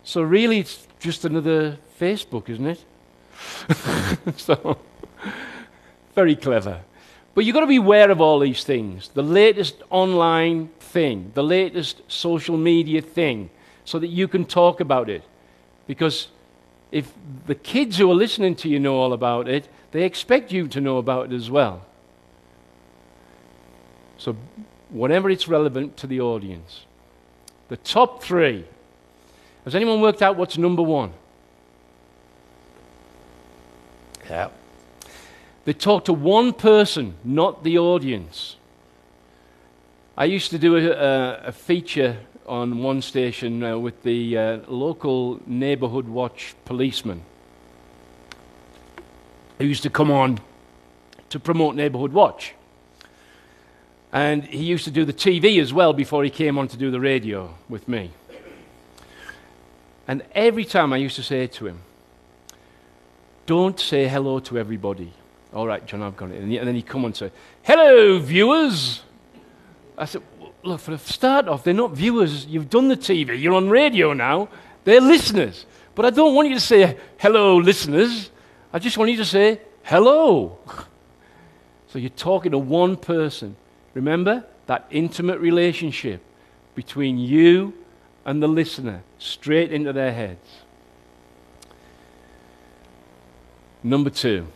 So 0.04 0.22
really, 0.22 0.60
it's 0.60 0.88
just 1.00 1.24
another 1.26 1.78
Facebook, 2.00 2.50
isn't 2.50 2.68
it? 2.68 2.84
so, 4.38 4.78
very 6.16 6.36
clever. 6.36 6.82
But 7.34 7.46
you've 7.46 7.54
got 7.54 7.60
to 7.62 7.68
be 7.68 7.76
aware 7.76 8.10
of 8.10 8.20
all 8.20 8.40
these 8.40 8.64
things 8.64 9.10
the 9.10 9.22
latest 9.22 9.84
online 9.90 10.70
thing, 10.80 11.32
the 11.36 11.44
latest 11.44 12.02
social 12.08 12.58
media 12.58 13.02
thing, 13.02 13.50
so 13.88 13.98
that 14.00 14.08
you 14.08 14.28
can 14.28 14.44
talk 14.44 14.82
about 14.82 15.10
it. 15.10 15.24
Because 15.88 16.28
if 16.92 17.14
the 17.46 17.56
kids 17.56 17.98
who 17.98 18.12
are 18.12 18.16
listening 18.16 18.54
to 18.56 18.68
you 18.68 18.80
know 18.80 18.98
all 18.98 19.14
about 19.14 19.48
it, 19.48 19.70
they 19.92 20.04
expect 20.04 20.52
you 20.52 20.68
to 20.68 20.82
know 20.82 20.98
about 20.98 21.32
it 21.32 21.36
as 21.36 21.50
well. 21.50 21.86
So, 24.18 24.36
whenever 24.90 25.30
it's 25.30 25.48
relevant 25.48 25.96
to 25.98 26.08
the 26.08 26.20
audience. 26.20 26.86
The 27.70 27.78
top 27.78 28.22
three. 28.22 28.66
Has 29.64 29.74
anyone 29.74 30.02
worked 30.02 30.22
out 30.22 30.36
what's 30.36 30.58
number 30.58 30.82
one? 30.82 31.14
Yeah. 34.30 34.50
They 35.64 35.74
talk 35.74 36.04
to 36.06 36.14
one 36.14 36.52
person, 36.52 37.16
not 37.24 37.64
the 37.64 37.78
audience. 37.78 38.58
I 40.18 40.26
used 40.26 40.52
to 40.52 40.60
do 40.60 40.76
a, 40.76 41.48
a 41.48 41.52
feature 41.54 42.18
on 42.48 42.82
one 42.82 43.02
station 43.02 43.64
uh, 43.64 43.78
with 43.78 44.04
the 44.04 44.38
uh, 44.38 44.60
local 44.68 45.42
neighborhood 45.46 46.08
watch 46.08 46.56
policeman 46.66 47.22
who 49.58 49.66
used 49.66 49.84
to 49.84 49.90
come 49.90 50.12
on 50.12 50.40
to 51.30 51.40
promote 51.40 51.76
neighborhood 51.76 52.14
watch. 52.14 52.54
And 54.14 54.44
he 54.46 54.64
used 54.64 54.86
to 54.86 54.92
do 54.92 55.04
the 55.04 55.14
TV 55.14 55.62
as 55.62 55.74
well 55.74 55.92
before 55.94 56.24
he 56.24 56.30
came 56.30 56.58
on 56.58 56.68
to 56.70 56.78
do 56.78 56.90
the 56.92 57.00
radio 57.00 57.54
with 57.68 57.88
me. 57.88 58.12
And 60.08 60.24
every 60.34 60.64
time 60.64 60.94
I 60.94 60.98
used 60.98 61.18
to 61.18 61.24
say 61.24 61.48
to 61.48 61.68
him, 61.68 61.82
don't 63.46 63.80
say 63.80 64.08
hello 64.08 64.40
to 64.40 64.58
everybody. 64.58 65.12
All 65.54 65.68
right, 65.68 65.86
John, 65.86 66.02
I've 66.02 66.16
got 66.16 66.32
it. 66.32 66.42
And, 66.42 66.52
then 66.54 66.76
he'd 66.76 66.86
come 66.86 67.02
on 67.02 67.08
and 67.08 67.16
say, 67.16 67.32
Hello, 67.64 68.20
viewers. 68.20 69.02
I 69.98 70.06
said, 70.06 70.22
Look, 70.64 70.82
for 70.82 70.94
a 70.94 70.98
start 70.98 71.48
off, 71.48 71.64
they're 71.64 71.74
not 71.74 71.92
viewers. 71.92 72.46
You've 72.46 72.70
done 72.70 72.88
the 72.88 72.98
TV, 72.98 73.40
you're 73.40 73.54
on 73.54 73.70
radio 73.70 74.14
now. 74.14 74.50
They're 74.84 75.02
listeners. 75.02 75.66
But 75.96 76.06
I 76.06 76.10
don't 76.12 76.36
want 76.36 76.50
you 76.50 76.56
to 76.56 76.62
say, 76.62 76.98
Hello, 77.18 77.58
listeners. 77.58 78.30
I 78.72 78.80
just 78.80 78.98
want 78.98 79.12
you 79.12 79.18
to 79.18 79.26
say, 79.26 79.62
Hello. 79.84 80.58
So 81.90 82.00
you're 82.00 82.10
talking 82.10 82.52
to 82.52 82.58
one 82.58 82.98
person. 82.98 83.56
Remember 83.94 84.44
that 84.66 84.86
intimate 84.92 85.40
relationship 85.40 86.22
between 86.76 87.18
you 87.18 87.74
and 88.26 88.44
the 88.44 88.48
listener, 88.48 89.04
straight 89.18 89.72
into 89.72 89.94
their 89.94 90.12
heads. 90.12 90.46
Number 93.82 94.10
two. 94.10 94.48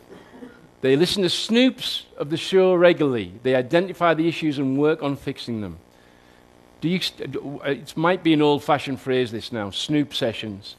They 0.82 0.94
listen 0.96 1.22
to 1.22 1.28
snoops 1.28 2.02
of 2.18 2.28
the 2.28 2.36
show 2.36 2.74
regularly. 2.74 3.32
They 3.42 3.54
identify 3.54 4.14
the 4.14 4.28
issues 4.28 4.58
and 4.58 4.76
work 4.76 5.02
on 5.02 5.16
fixing 5.16 5.60
them. 5.62 5.78
Do 6.82 6.88
you, 6.88 7.00
it 7.64 7.96
might 7.96 8.24
be 8.24 8.32
an 8.32 8.42
old 8.42 8.64
fashioned 8.64 9.00
phrase, 9.00 9.30
this 9.30 9.52
now 9.52 9.70
snoop 9.70 10.12
sessions, 10.12 10.74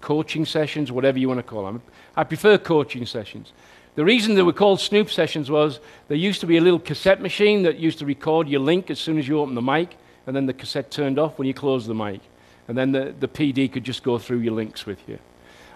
coaching 0.00 0.44
sessions, 0.44 0.90
whatever 0.90 1.20
you 1.20 1.28
want 1.28 1.38
to 1.38 1.44
call 1.44 1.64
them. 1.64 1.82
I 2.16 2.24
prefer 2.24 2.58
coaching 2.58 3.06
sessions. 3.06 3.52
The 3.94 4.04
reason 4.04 4.34
they 4.34 4.42
were 4.42 4.52
called 4.52 4.80
snoop 4.80 5.08
sessions 5.08 5.48
was 5.48 5.78
there 6.08 6.16
used 6.16 6.40
to 6.40 6.48
be 6.48 6.56
a 6.56 6.60
little 6.60 6.80
cassette 6.80 7.20
machine 7.20 7.62
that 7.62 7.78
used 7.78 8.00
to 8.00 8.06
record 8.06 8.48
your 8.48 8.60
link 8.60 8.90
as 8.90 8.98
soon 8.98 9.18
as 9.18 9.28
you 9.28 9.38
opened 9.38 9.56
the 9.56 9.62
mic, 9.62 9.96
and 10.26 10.34
then 10.34 10.46
the 10.46 10.52
cassette 10.52 10.90
turned 10.90 11.16
off 11.16 11.38
when 11.38 11.46
you 11.46 11.54
closed 11.54 11.86
the 11.86 11.94
mic. 11.94 12.20
And 12.66 12.76
then 12.76 12.90
the, 12.90 13.14
the 13.18 13.28
PD 13.28 13.72
could 13.72 13.84
just 13.84 14.02
go 14.02 14.18
through 14.18 14.38
your 14.38 14.54
links 14.54 14.84
with 14.84 14.98
you. 15.08 15.18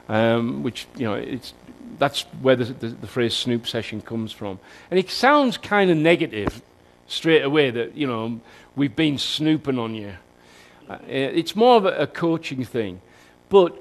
Um, 0.08 0.64
which, 0.64 0.88
you 0.96 1.04
know, 1.04 1.14
it's 1.14 1.54
that's 1.98 2.22
where 2.42 2.56
the, 2.56 2.64
the, 2.64 2.88
the, 2.88 3.06
phrase 3.06 3.34
snoop 3.34 3.66
session 3.66 4.02
comes 4.02 4.32
from. 4.32 4.58
And 4.90 4.98
it 4.98 5.10
sounds 5.10 5.56
kind 5.56 5.90
of 5.90 5.96
negative 5.96 6.60
straight 7.06 7.42
away 7.42 7.70
that, 7.70 7.96
you 7.96 8.06
know, 8.06 8.40
we've 8.76 8.96
been 8.96 9.18
snooping 9.18 9.78
on 9.78 9.94
you. 9.94 10.14
Uh, 10.88 10.98
it's 11.08 11.56
more 11.56 11.76
of 11.76 11.86
a, 11.86 11.96
a 11.96 12.06
coaching 12.06 12.64
thing. 12.64 13.00
But 13.48 13.80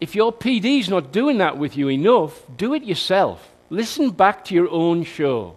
if 0.00 0.14
your 0.14 0.32
PD's 0.32 0.88
not 0.88 1.12
doing 1.12 1.38
that 1.38 1.56
with 1.56 1.76
you 1.76 1.88
enough, 1.88 2.42
do 2.56 2.74
it 2.74 2.82
yourself. 2.82 3.52
Listen 3.70 4.10
back 4.10 4.44
to 4.46 4.54
your 4.54 4.68
own 4.70 5.04
show. 5.04 5.56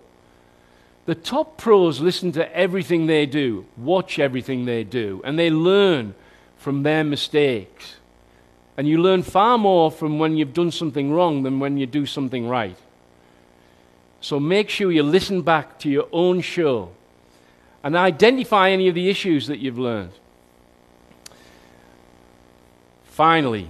The 1.05 1.15
top 1.15 1.57
pros 1.57 1.99
listen 1.99 2.31
to 2.33 2.55
everything 2.55 3.05
they 3.05 3.25
do, 3.25 3.65
watch 3.77 4.17
everything 4.17 4.65
they 4.65 4.83
do, 4.83 5.21
and 5.23 5.37
they 5.37 5.49
learn 5.49 6.15
from 6.57 6.83
their 6.83 7.03
mistakes. 7.03 7.95
And 8.77 8.87
you 8.87 8.97
learn 8.97 9.23
far 9.23 9.57
more 9.57 9.91
from 9.91 10.19
when 10.19 10.35
you've 10.35 10.53
done 10.53 10.71
something 10.71 11.11
wrong 11.11 11.43
than 11.43 11.59
when 11.59 11.77
you 11.77 11.85
do 11.85 12.05
something 12.05 12.47
right. 12.47 12.77
So 14.19 14.39
make 14.39 14.69
sure 14.69 14.91
you 14.91 15.03
listen 15.03 15.43
back 15.43 15.77
to 15.79 15.89
your 15.89 16.07
own 16.11 16.41
show 16.41 16.91
and 17.85 17.95
identify 17.95 18.71
any 18.71 18.87
of 18.87 18.95
the 18.95 19.09
issues 19.11 19.45
that 19.45 19.59
you've 19.59 19.77
learned. 19.77 20.11
Finally, 23.03 23.69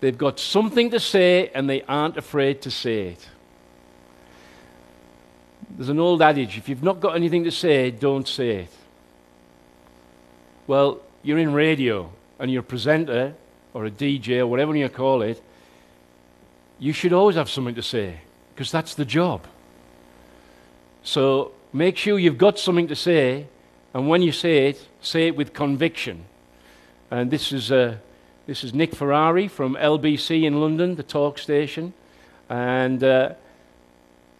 they've 0.00 0.18
got 0.18 0.40
something 0.40 0.90
to 0.90 0.98
say 0.98 1.48
and 1.54 1.70
they 1.70 1.82
aren't 1.82 2.16
afraid 2.16 2.60
to 2.62 2.70
say 2.70 3.10
it. 3.10 3.28
There's 5.70 5.88
an 5.88 6.00
old 6.00 6.20
adage 6.20 6.58
if 6.58 6.68
you've 6.68 6.82
not 6.82 6.98
got 6.98 7.14
anything 7.14 7.44
to 7.44 7.52
say, 7.52 7.92
don't 7.92 8.26
say 8.26 8.56
it. 8.62 8.72
Well, 10.66 11.00
you're 11.22 11.38
in 11.38 11.52
radio 11.52 12.10
and 12.40 12.50
you're 12.50 12.60
a 12.60 12.64
presenter 12.64 13.34
or 13.72 13.86
a 13.86 13.90
DJ 13.90 14.38
or 14.40 14.48
whatever 14.48 14.74
you 14.74 14.88
call 14.88 15.22
it, 15.22 15.40
you 16.80 16.92
should 16.92 17.12
always 17.12 17.36
have 17.36 17.48
something 17.48 17.76
to 17.76 17.82
say 17.82 18.18
because 18.52 18.72
that's 18.72 18.96
the 18.96 19.04
job. 19.04 19.46
So 21.04 21.52
make 21.76 21.96
sure 21.96 22.18
you've 22.18 22.38
got 22.38 22.58
something 22.58 22.88
to 22.88 22.96
say, 22.96 23.46
and 23.92 24.08
when 24.08 24.22
you 24.22 24.32
say 24.32 24.68
it, 24.68 24.88
say 25.00 25.28
it 25.28 25.36
with 25.36 25.52
conviction. 25.52 26.24
And 27.10 27.30
this 27.30 27.52
is, 27.52 27.70
uh, 27.70 27.96
this 28.46 28.64
is 28.64 28.72
Nick 28.72 28.94
Ferrari 28.94 29.46
from 29.46 29.76
LBC 29.76 30.44
in 30.44 30.60
London, 30.60 30.96
the 30.96 31.02
talk 31.02 31.38
station. 31.38 31.92
And 32.48 33.02
uh, 33.04 33.34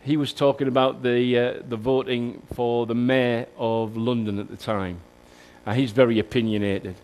he 0.02 0.16
was 0.16 0.32
talking 0.32 0.68
about 0.68 1.02
the, 1.02 1.38
uh, 1.38 1.62
the 1.68 1.76
voting 1.76 2.42
for 2.54 2.86
the 2.86 2.94
mayor 2.94 3.46
of 3.58 3.96
London 3.96 4.38
at 4.38 4.48
the 4.48 4.56
time. 4.56 5.00
And 5.66 5.78
he's 5.78 5.90
very 5.90 6.18
opinionated. 6.18 6.96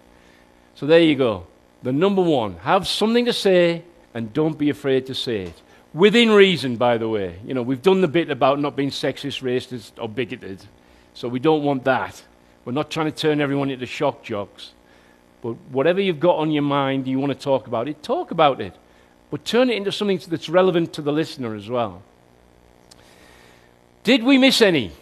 So 0.75 0.87
there 0.87 1.01
you 1.01 1.14
go. 1.14 1.47
The 1.83 1.92
number 1.92 2.23
one 2.23 2.57
have 2.59 2.87
something 2.88 3.25
to 3.27 3.33
say 3.33 3.83
and 4.14 4.33
don't 4.33 4.57
be 4.57 4.71
afraid 4.71 5.07
to 5.07 5.14
say 5.14 5.42
it. 5.42 5.62
Within 5.94 6.31
reason, 6.31 6.76
by 6.76 6.96
the 6.96 7.09
way. 7.09 7.38
You 7.44 7.55
know, 7.55 7.62
we've 7.62 7.83
done 7.83 8.00
the 8.00 8.09
bit 8.09 8.31
about 8.31 8.59
not 8.59 8.76
being 8.76 8.90
sexist, 8.90 9.42
racist, 9.42 9.92
or 10.00 10.09
bigoted. 10.09 10.64
So 11.14 11.28
we 11.28 11.38
don't 11.38 11.62
want 11.62 11.85
that. 11.85 12.22
We're 12.64 12.72
not 12.72 12.90
trying 12.90 13.07
to 13.07 13.12
turn 13.12 13.40
everyone 13.40 13.70
into 13.70 13.87
shock 13.87 14.22
jocks. 14.22 14.72
But 15.42 15.55
whatever 15.70 16.00
you've 16.00 16.20
got 16.20 16.37
on 16.37 16.50
your 16.50 16.62
mind, 16.62 17.07
you 17.07 17.18
want 17.18 17.33
to 17.33 17.38
talk 17.38 17.66
about 17.66 17.88
it, 17.88 18.02
talk 18.02 18.31
about 18.31 18.61
it. 18.61 18.74
But 19.31 19.44
turn 19.44 19.68
it 19.70 19.76
into 19.76 19.92
something 19.92 20.20
that's 20.28 20.48
relevant 20.48 20.92
to 20.94 21.02
the 21.02 21.12
listener 21.12 21.55
as 21.55 21.68
well. 21.68 22.02
Did 24.05 24.22
we 24.22 24.38
miss 24.38 24.62
any? 24.62 24.92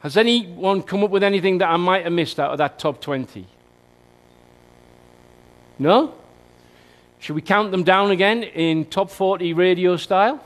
Has 0.00 0.16
anyone 0.16 0.82
come 0.82 1.04
up 1.04 1.10
with 1.10 1.22
anything 1.22 1.58
that 1.58 1.68
I 1.68 1.76
might 1.76 2.04
have 2.04 2.12
missed 2.12 2.38
out 2.38 2.52
of 2.52 2.58
that 2.58 2.78
top 2.78 3.00
20? 3.00 3.46
No? 5.78 6.14
Should 7.26 7.34
we 7.34 7.42
count 7.42 7.72
them 7.72 7.82
down 7.82 8.12
again 8.12 8.44
in 8.44 8.84
top 8.84 9.10
40 9.10 9.52
radio 9.52 9.96
style? 9.96 10.36
Do 10.36 10.42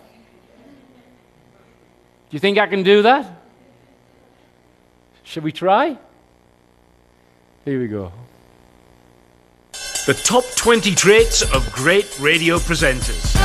you 2.31 2.38
think 2.38 2.57
I 2.57 2.66
can 2.69 2.83
do 2.83 3.03
that? 3.03 3.43
Should 5.23 5.45
we 5.45 5.53
try? 5.53 5.99
Here 7.66 7.79
we 7.79 7.87
go. 7.87 8.11
The 10.07 10.19
top 10.25 10.45
20 10.57 10.95
traits 10.95 11.43
of 11.43 11.71
great 11.71 12.19
radio 12.19 12.57
presenters. 12.57 13.37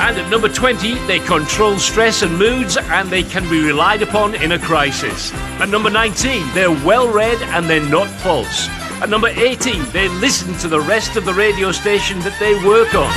And 0.00 0.16
at 0.16 0.30
number 0.30 0.48
20, 0.48 0.94
they 1.06 1.18
control 1.18 1.78
stress 1.78 2.22
and 2.22 2.38
moods 2.38 2.78
and 2.78 3.10
they 3.10 3.22
can 3.22 3.46
be 3.50 3.62
relied 3.62 4.00
upon 4.00 4.34
in 4.34 4.52
a 4.52 4.58
crisis. 4.58 5.30
At 5.60 5.68
number 5.68 5.90
19, 5.90 6.54
they're 6.54 6.70
well 6.70 7.12
read 7.12 7.42
and 7.42 7.68
they're 7.68 7.86
not 7.86 8.08
false. 8.08 8.79
At 9.00 9.08
number 9.08 9.28
18, 9.28 9.92
they 9.92 10.08
listen 10.08 10.52
to 10.58 10.68
the 10.68 10.78
rest 10.78 11.16
of 11.16 11.24
the 11.24 11.32
radio 11.32 11.72
station 11.72 12.18
that 12.18 12.38
they 12.38 12.52
work 12.66 12.94
on. 12.94 13.10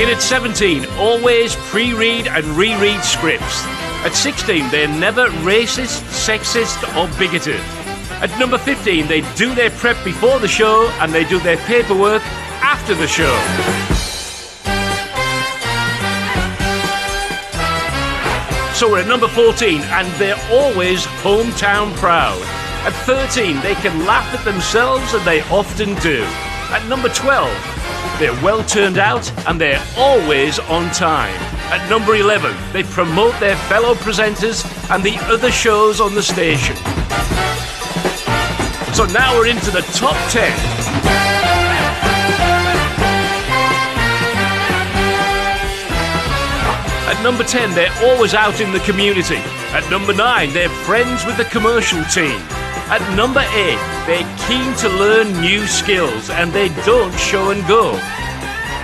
In 0.00 0.08
at 0.08 0.22
17, 0.22 0.86
always 0.96 1.56
pre 1.56 1.92
read 1.92 2.28
and 2.28 2.46
reread 2.56 3.02
scripts. 3.02 3.64
At 4.04 4.12
16, 4.12 4.70
they're 4.70 4.86
never 4.86 5.26
racist, 5.42 6.02
sexist, 6.06 6.78
or 6.96 7.08
bigoted. 7.18 7.60
At 8.22 8.30
number 8.38 8.58
15, 8.58 9.08
they 9.08 9.22
do 9.34 9.56
their 9.56 9.70
prep 9.70 10.02
before 10.04 10.38
the 10.38 10.48
show 10.48 10.88
and 11.00 11.12
they 11.12 11.24
do 11.24 11.40
their 11.40 11.58
paperwork 11.66 12.22
after 12.62 12.94
the 12.94 13.08
show. 13.08 13.89
So 18.80 18.90
we're 18.90 19.00
at 19.00 19.08
number 19.08 19.28
14, 19.28 19.82
and 19.82 20.08
they're 20.18 20.40
always 20.50 21.04
hometown 21.04 21.94
proud. 21.96 22.40
At 22.86 22.94
13, 23.04 23.60
they 23.60 23.74
can 23.74 24.06
laugh 24.06 24.32
at 24.32 24.42
themselves, 24.42 25.12
and 25.12 25.22
they 25.26 25.42
often 25.50 25.94
do. 25.96 26.22
At 26.72 26.88
number 26.88 27.10
12, 27.10 28.18
they're 28.18 28.32
well 28.42 28.64
turned 28.64 28.96
out, 28.96 29.30
and 29.46 29.60
they're 29.60 29.84
always 29.98 30.58
on 30.60 30.90
time. 30.92 31.36
At 31.70 31.90
number 31.90 32.14
11, 32.16 32.56
they 32.72 32.84
promote 32.84 33.38
their 33.38 33.56
fellow 33.68 33.92
presenters 33.92 34.64
and 34.88 35.04
the 35.04 35.18
other 35.30 35.50
shows 35.50 36.00
on 36.00 36.14
the 36.14 36.22
station. 36.22 36.76
So 38.94 39.04
now 39.12 39.36
we're 39.36 39.48
into 39.48 39.70
the 39.70 39.82
top 39.92 40.16
10. 40.30 40.79
At 47.10 47.20
number 47.24 47.42
10, 47.42 47.74
they're 47.74 47.92
always 48.04 48.34
out 48.34 48.60
in 48.60 48.70
the 48.70 48.78
community. 48.86 49.42
At 49.74 49.82
number 49.90 50.14
9, 50.14 50.52
they're 50.52 50.68
friends 50.86 51.26
with 51.26 51.36
the 51.38 51.44
commercial 51.46 52.04
team. 52.04 52.38
At 52.86 53.02
number 53.16 53.40
8, 53.40 53.46
they're 54.06 54.36
keen 54.46 54.72
to 54.76 54.88
learn 54.96 55.40
new 55.40 55.66
skills 55.66 56.30
and 56.30 56.52
they 56.52 56.68
don't 56.86 57.12
show 57.18 57.50
and 57.50 57.66
go. 57.66 57.98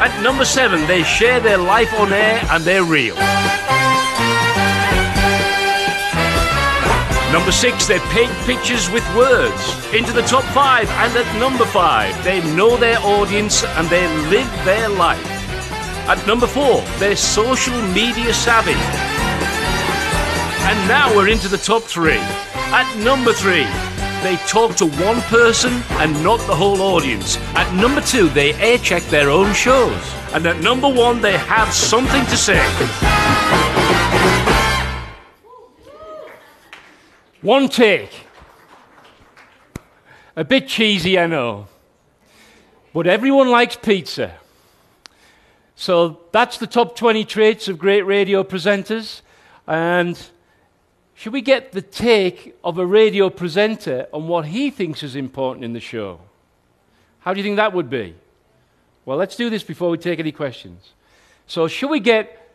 At 0.02 0.10
number 0.24 0.44
7, 0.44 0.88
they 0.88 1.04
share 1.04 1.38
their 1.38 1.56
life 1.56 1.94
on 2.00 2.12
air 2.12 2.42
and 2.50 2.64
they're 2.64 2.82
real. 2.82 3.14
Number 7.30 7.52
6, 7.52 7.86
they 7.86 8.00
paint 8.10 8.32
pictures 8.42 8.90
with 8.90 9.06
words. 9.14 9.94
Into 9.94 10.12
the 10.12 10.22
top 10.22 10.42
5, 10.52 10.90
and 10.90 11.16
at 11.16 11.38
number 11.38 11.64
5, 11.64 12.24
they 12.24 12.42
know 12.56 12.76
their 12.76 12.98
audience 13.02 13.62
and 13.62 13.86
they 13.86 14.04
live 14.30 14.50
their 14.64 14.88
life. 14.88 15.35
At 16.08 16.24
number 16.24 16.46
four, 16.46 16.82
they're 16.98 17.16
social 17.16 17.76
media 17.88 18.32
savvy. 18.32 18.78
And 20.68 20.88
now 20.88 21.12
we're 21.16 21.28
into 21.28 21.48
the 21.48 21.58
top 21.58 21.82
three. 21.82 22.20
At 22.70 22.96
number 22.98 23.32
three, 23.32 23.66
they 24.22 24.36
talk 24.46 24.76
to 24.76 24.86
one 25.04 25.20
person 25.22 25.82
and 25.98 26.12
not 26.22 26.38
the 26.46 26.54
whole 26.54 26.80
audience. 26.80 27.38
At 27.54 27.74
number 27.74 28.00
two, 28.00 28.28
they 28.28 28.54
air 28.54 28.78
check 28.78 29.02
their 29.04 29.30
own 29.30 29.52
shows. 29.52 30.00
And 30.32 30.46
at 30.46 30.60
number 30.60 30.88
one, 30.88 31.20
they 31.20 31.36
have 31.38 31.72
something 31.72 32.24
to 32.26 32.36
say. 32.36 32.62
One 37.42 37.68
take. 37.68 38.26
A 40.36 40.44
bit 40.44 40.68
cheesy, 40.68 41.18
I 41.18 41.26
know. 41.26 41.66
But 42.94 43.08
everyone 43.08 43.50
likes 43.50 43.76
pizza. 43.76 44.38
So 45.76 46.20
that's 46.32 46.56
the 46.56 46.66
top 46.66 46.96
20 46.96 47.26
traits 47.26 47.68
of 47.68 47.78
great 47.78 48.02
radio 48.02 48.42
presenters. 48.42 49.20
And 49.66 50.18
should 51.14 51.34
we 51.34 51.42
get 51.42 51.72
the 51.72 51.82
take 51.82 52.56
of 52.64 52.78
a 52.78 52.86
radio 52.86 53.28
presenter 53.28 54.06
on 54.12 54.26
what 54.26 54.46
he 54.46 54.70
thinks 54.70 55.02
is 55.02 55.14
important 55.14 55.66
in 55.66 55.74
the 55.74 55.80
show? 55.80 56.20
How 57.20 57.34
do 57.34 57.40
you 57.40 57.44
think 57.44 57.56
that 57.56 57.74
would 57.74 57.90
be? 57.90 58.14
Well, 59.04 59.18
let's 59.18 59.36
do 59.36 59.50
this 59.50 59.62
before 59.62 59.90
we 59.90 59.98
take 59.98 60.18
any 60.18 60.32
questions. 60.32 60.92
So, 61.46 61.68
should 61.68 61.90
we 61.90 62.00
get 62.00 62.50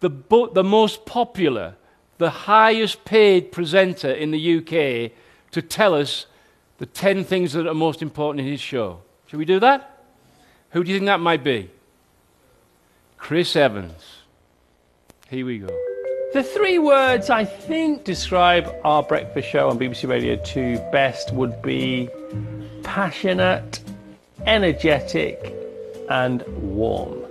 the, 0.00 0.10
bo- 0.10 0.48
the 0.48 0.62
most 0.62 1.06
popular, 1.06 1.76
the 2.18 2.30
highest 2.30 3.04
paid 3.04 3.52
presenter 3.52 4.10
in 4.10 4.30
the 4.32 4.58
UK 4.58 5.12
to 5.52 5.62
tell 5.62 5.94
us 5.94 6.26
the 6.78 6.86
10 6.86 7.24
things 7.24 7.54
that 7.54 7.66
are 7.66 7.74
most 7.74 8.02
important 8.02 8.46
in 8.46 8.52
his 8.52 8.60
show? 8.60 9.00
Should 9.26 9.38
we 9.38 9.44
do 9.46 9.60
that? 9.60 10.04
Who 10.70 10.84
do 10.84 10.90
you 10.90 10.98
think 10.98 11.06
that 11.06 11.20
might 11.20 11.42
be? 11.42 11.70
Chris 13.20 13.54
Evans. 13.54 14.02
Here 15.28 15.46
we 15.46 15.58
go. 15.58 15.68
The 16.32 16.42
three 16.42 16.78
words 16.78 17.30
I 17.30 17.44
think 17.44 18.02
describe 18.02 18.74
our 18.82 19.02
breakfast 19.02 19.48
show 19.48 19.68
on 19.68 19.78
BBC 19.78 20.08
Radio 20.08 20.36
2 20.42 20.78
best 20.90 21.32
would 21.32 21.60
be 21.62 22.08
passionate, 22.82 23.80
energetic, 24.46 25.54
and 26.08 26.42
warm. 26.60 27.22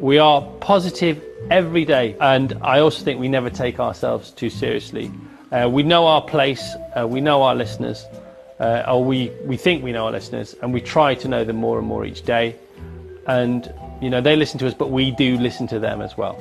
We 0.00 0.18
are 0.18 0.42
positive 0.60 1.22
every 1.50 1.84
day, 1.84 2.16
and 2.20 2.58
I 2.60 2.80
also 2.80 3.02
think 3.02 3.18
we 3.18 3.28
never 3.28 3.48
take 3.48 3.80
ourselves 3.80 4.32
too 4.32 4.50
seriously. 4.50 5.10
Uh, 5.52 5.68
we 5.70 5.82
know 5.82 6.06
our 6.06 6.20
place, 6.20 6.74
uh, 6.98 7.06
we 7.06 7.20
know 7.20 7.42
our 7.42 7.54
listeners, 7.54 8.04
uh, 8.60 8.82
or 8.88 9.02
we, 9.02 9.30
we 9.44 9.56
think 9.56 9.84
we 9.84 9.92
know 9.92 10.06
our 10.06 10.12
listeners, 10.12 10.54
and 10.62 10.74
we 10.74 10.80
try 10.80 11.14
to 11.14 11.28
know 11.28 11.44
them 11.44 11.56
more 11.56 11.78
and 11.78 11.86
more 11.86 12.04
each 12.04 12.22
day. 12.22 12.56
And, 13.26 13.72
you 14.00 14.10
know, 14.10 14.20
they 14.20 14.36
listen 14.36 14.58
to 14.60 14.66
us, 14.66 14.74
but 14.74 14.90
we 14.90 15.10
do 15.10 15.38
listen 15.38 15.66
to 15.68 15.78
them 15.78 16.00
as 16.02 16.16
well. 16.16 16.36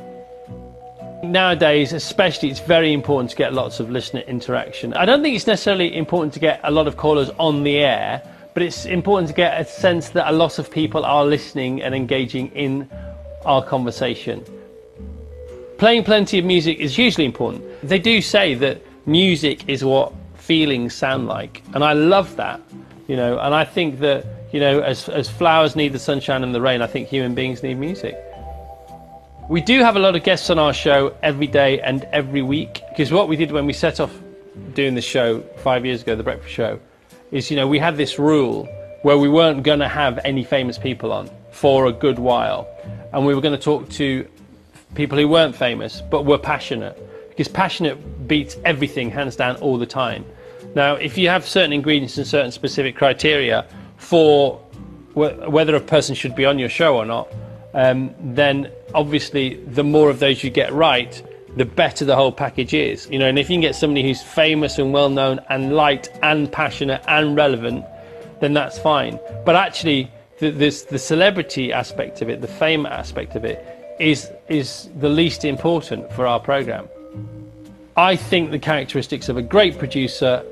Nowadays, 1.24 1.94
especially, 1.94 2.50
it's 2.50 2.60
very 2.60 2.94
important 2.94 3.32
to 3.32 3.36
get 3.36 3.54
lots 3.54 3.80
of 3.80 3.90
listener 3.90 4.22
interaction. 4.22 4.94
I 4.94 5.06
don't 5.06 5.24
think 5.24 5.36
it's 5.36 5.48
necessarily 5.48 5.96
important 5.96 6.34
to 6.34 6.40
get 6.40 6.60
a 6.64 6.72
lot 6.72 6.88
of 6.88 6.98
callers 6.98 7.32
on 7.40 7.64
the 7.64 7.78
air, 7.78 8.22
but 8.54 8.62
it's 8.62 8.86
important 8.86 9.30
to 9.30 9.34
get 9.34 9.60
a 9.60 9.66
sense 9.66 10.10
that 10.10 10.30
a 10.30 10.32
lot 10.32 10.60
of 10.60 10.70
people 10.70 11.04
are 11.06 11.26
listening 11.26 11.82
and 11.82 11.96
engaging 11.96 12.48
in 12.50 12.90
our 13.44 13.64
conversation. 13.64 14.44
Playing 15.78 16.04
plenty 16.04 16.40
of 16.40 16.46
music 16.46 16.80
is 16.80 16.96
hugely 16.96 17.26
important. 17.26 17.64
They 17.82 18.00
do 18.00 18.22
say 18.22 18.54
that 18.56 18.82
music 19.06 19.68
is 19.68 19.84
what 19.84 20.14
feelings 20.36 20.94
sound 20.94 21.28
like, 21.28 21.64
and 21.74 21.84
I 21.84 21.94
love 21.94 22.36
that, 22.36 22.62
you 23.08 23.16
know, 23.16 23.40
and 23.40 23.54
I 23.54 23.66
think 23.66 24.00
that, 24.00 24.26
you 24.56 24.62
know, 24.62 24.80
as, 24.80 25.10
as 25.10 25.28
flowers 25.28 25.76
need 25.76 25.92
the 25.92 26.00
sunshine 26.00 26.42
and 26.42 26.56
the 26.56 26.62
rain, 26.62 26.82
I 26.82 26.88
think 26.88 27.10
human 27.10 27.36
beings 27.36 27.62
need 27.62 27.74
music. 27.74 28.16
We 29.50 29.60
do 29.60 29.82
have 29.82 29.98
a 29.98 30.00
lot 30.00 30.16
of 30.16 30.24
guests 30.24 30.50
on 30.50 30.58
our 30.58 30.72
show 30.72 31.14
every 31.22 31.48
day 31.48 31.82
and 31.82 32.06
every 32.14 32.42
week 32.42 32.82
because 32.88 33.12
what 33.12 33.28
we 33.28 33.36
did 33.36 33.52
when 33.52 33.66
we 33.66 33.74
set 33.74 34.00
off 34.00 34.18
doing 34.74 34.96
the 34.96 35.02
show 35.02 35.42
five 35.58 35.86
years 35.86 36.04
ago, 36.04 36.16
the 36.16 36.24
breakfast 36.24 36.54
show, 36.54 36.80
is 37.32 37.52
you 37.52 37.58
know 37.58 37.68
we 37.68 37.78
had 37.78 37.98
this 37.98 38.18
rule 38.18 38.64
where 39.02 39.18
we 39.18 39.28
weren't 39.28 39.64
going 39.64 39.80
to 39.80 39.90
have 39.90 40.22
any 40.24 40.46
famous 40.46 40.78
people 40.78 41.12
on 41.12 41.30
for 41.52 41.88
a 41.88 41.92
good 41.92 42.18
while, 42.18 42.66
and 43.12 43.26
we 43.26 43.36
were 43.36 43.42
going 43.42 43.58
to 43.58 43.62
talk 43.62 43.90
to 43.90 44.26
people 44.94 45.18
who 45.18 45.28
weren't 45.28 45.54
famous 45.54 46.00
but 46.10 46.24
were 46.26 46.38
passionate 46.38 46.98
because 47.28 47.50
passionate 47.50 48.26
beats 48.26 48.56
everything 48.64 49.12
hands 49.12 49.36
down 49.36 49.58
all 49.58 49.78
the 49.78 49.86
time. 49.86 50.24
Now, 50.76 50.96
if 50.96 51.18
you 51.18 51.28
have 51.28 51.46
certain 51.46 51.74
ingredients 51.74 52.18
and 52.18 52.26
certain 52.26 52.54
specific 52.54 52.96
criteria 52.96 53.66
for 54.06 54.58
wh- 55.14 55.50
whether 55.50 55.76
a 55.76 55.82
person 55.82 56.14
should 56.14 56.36
be 56.36 56.46
on 56.46 56.60
your 56.60 56.70
show 56.70 56.96
or 56.96 57.06
not, 57.06 57.28
um, 57.74 58.14
then 58.20 58.72
obviously 58.94 59.56
the 59.66 59.84
more 59.84 60.10
of 60.10 60.20
those 60.20 60.44
you 60.44 60.52
get 60.52 60.72
right, 60.72 61.24
the 61.58 61.66
better 61.66 62.06
the 62.06 62.16
whole 62.16 62.32
package 62.32 62.74
is. 62.74 63.10
You 63.10 63.18
know, 63.18 63.28
and 63.28 63.40
if 63.40 63.50
you 63.50 63.56
can 63.56 63.62
get 63.62 63.76
somebody 63.76 64.04
who's 64.04 64.22
famous 64.22 64.78
and 64.78 64.94
well 64.94 65.10
known 65.10 65.40
and 65.50 65.76
liked 65.76 66.10
and 66.22 66.52
passionate 66.52 67.02
and 67.08 67.36
relevant, 67.36 67.84
then 68.42 68.54
that's 68.54 68.78
fine. 68.78 69.20
But 69.44 69.56
actually, 69.56 70.12
the, 70.40 70.52
this, 70.52 70.84
the 70.84 71.00
celebrity 71.00 71.74
aspect 71.74 72.22
of 72.22 72.30
it, 72.30 72.42
the 72.42 72.48
fame 72.48 72.86
aspect 72.86 73.36
of 73.36 73.44
it, 73.44 73.66
is 74.00 74.30
is 74.50 74.90
the 75.00 75.10
least 75.10 75.46
important 75.46 76.12
for 76.12 76.28
our 76.28 76.40
program. 76.40 76.88
I 77.98 78.18
think 78.18 78.52
the 78.52 78.60
characteristics 78.60 79.30
of 79.30 79.38
a 79.38 79.42
great 79.42 79.78
producer 79.80 80.44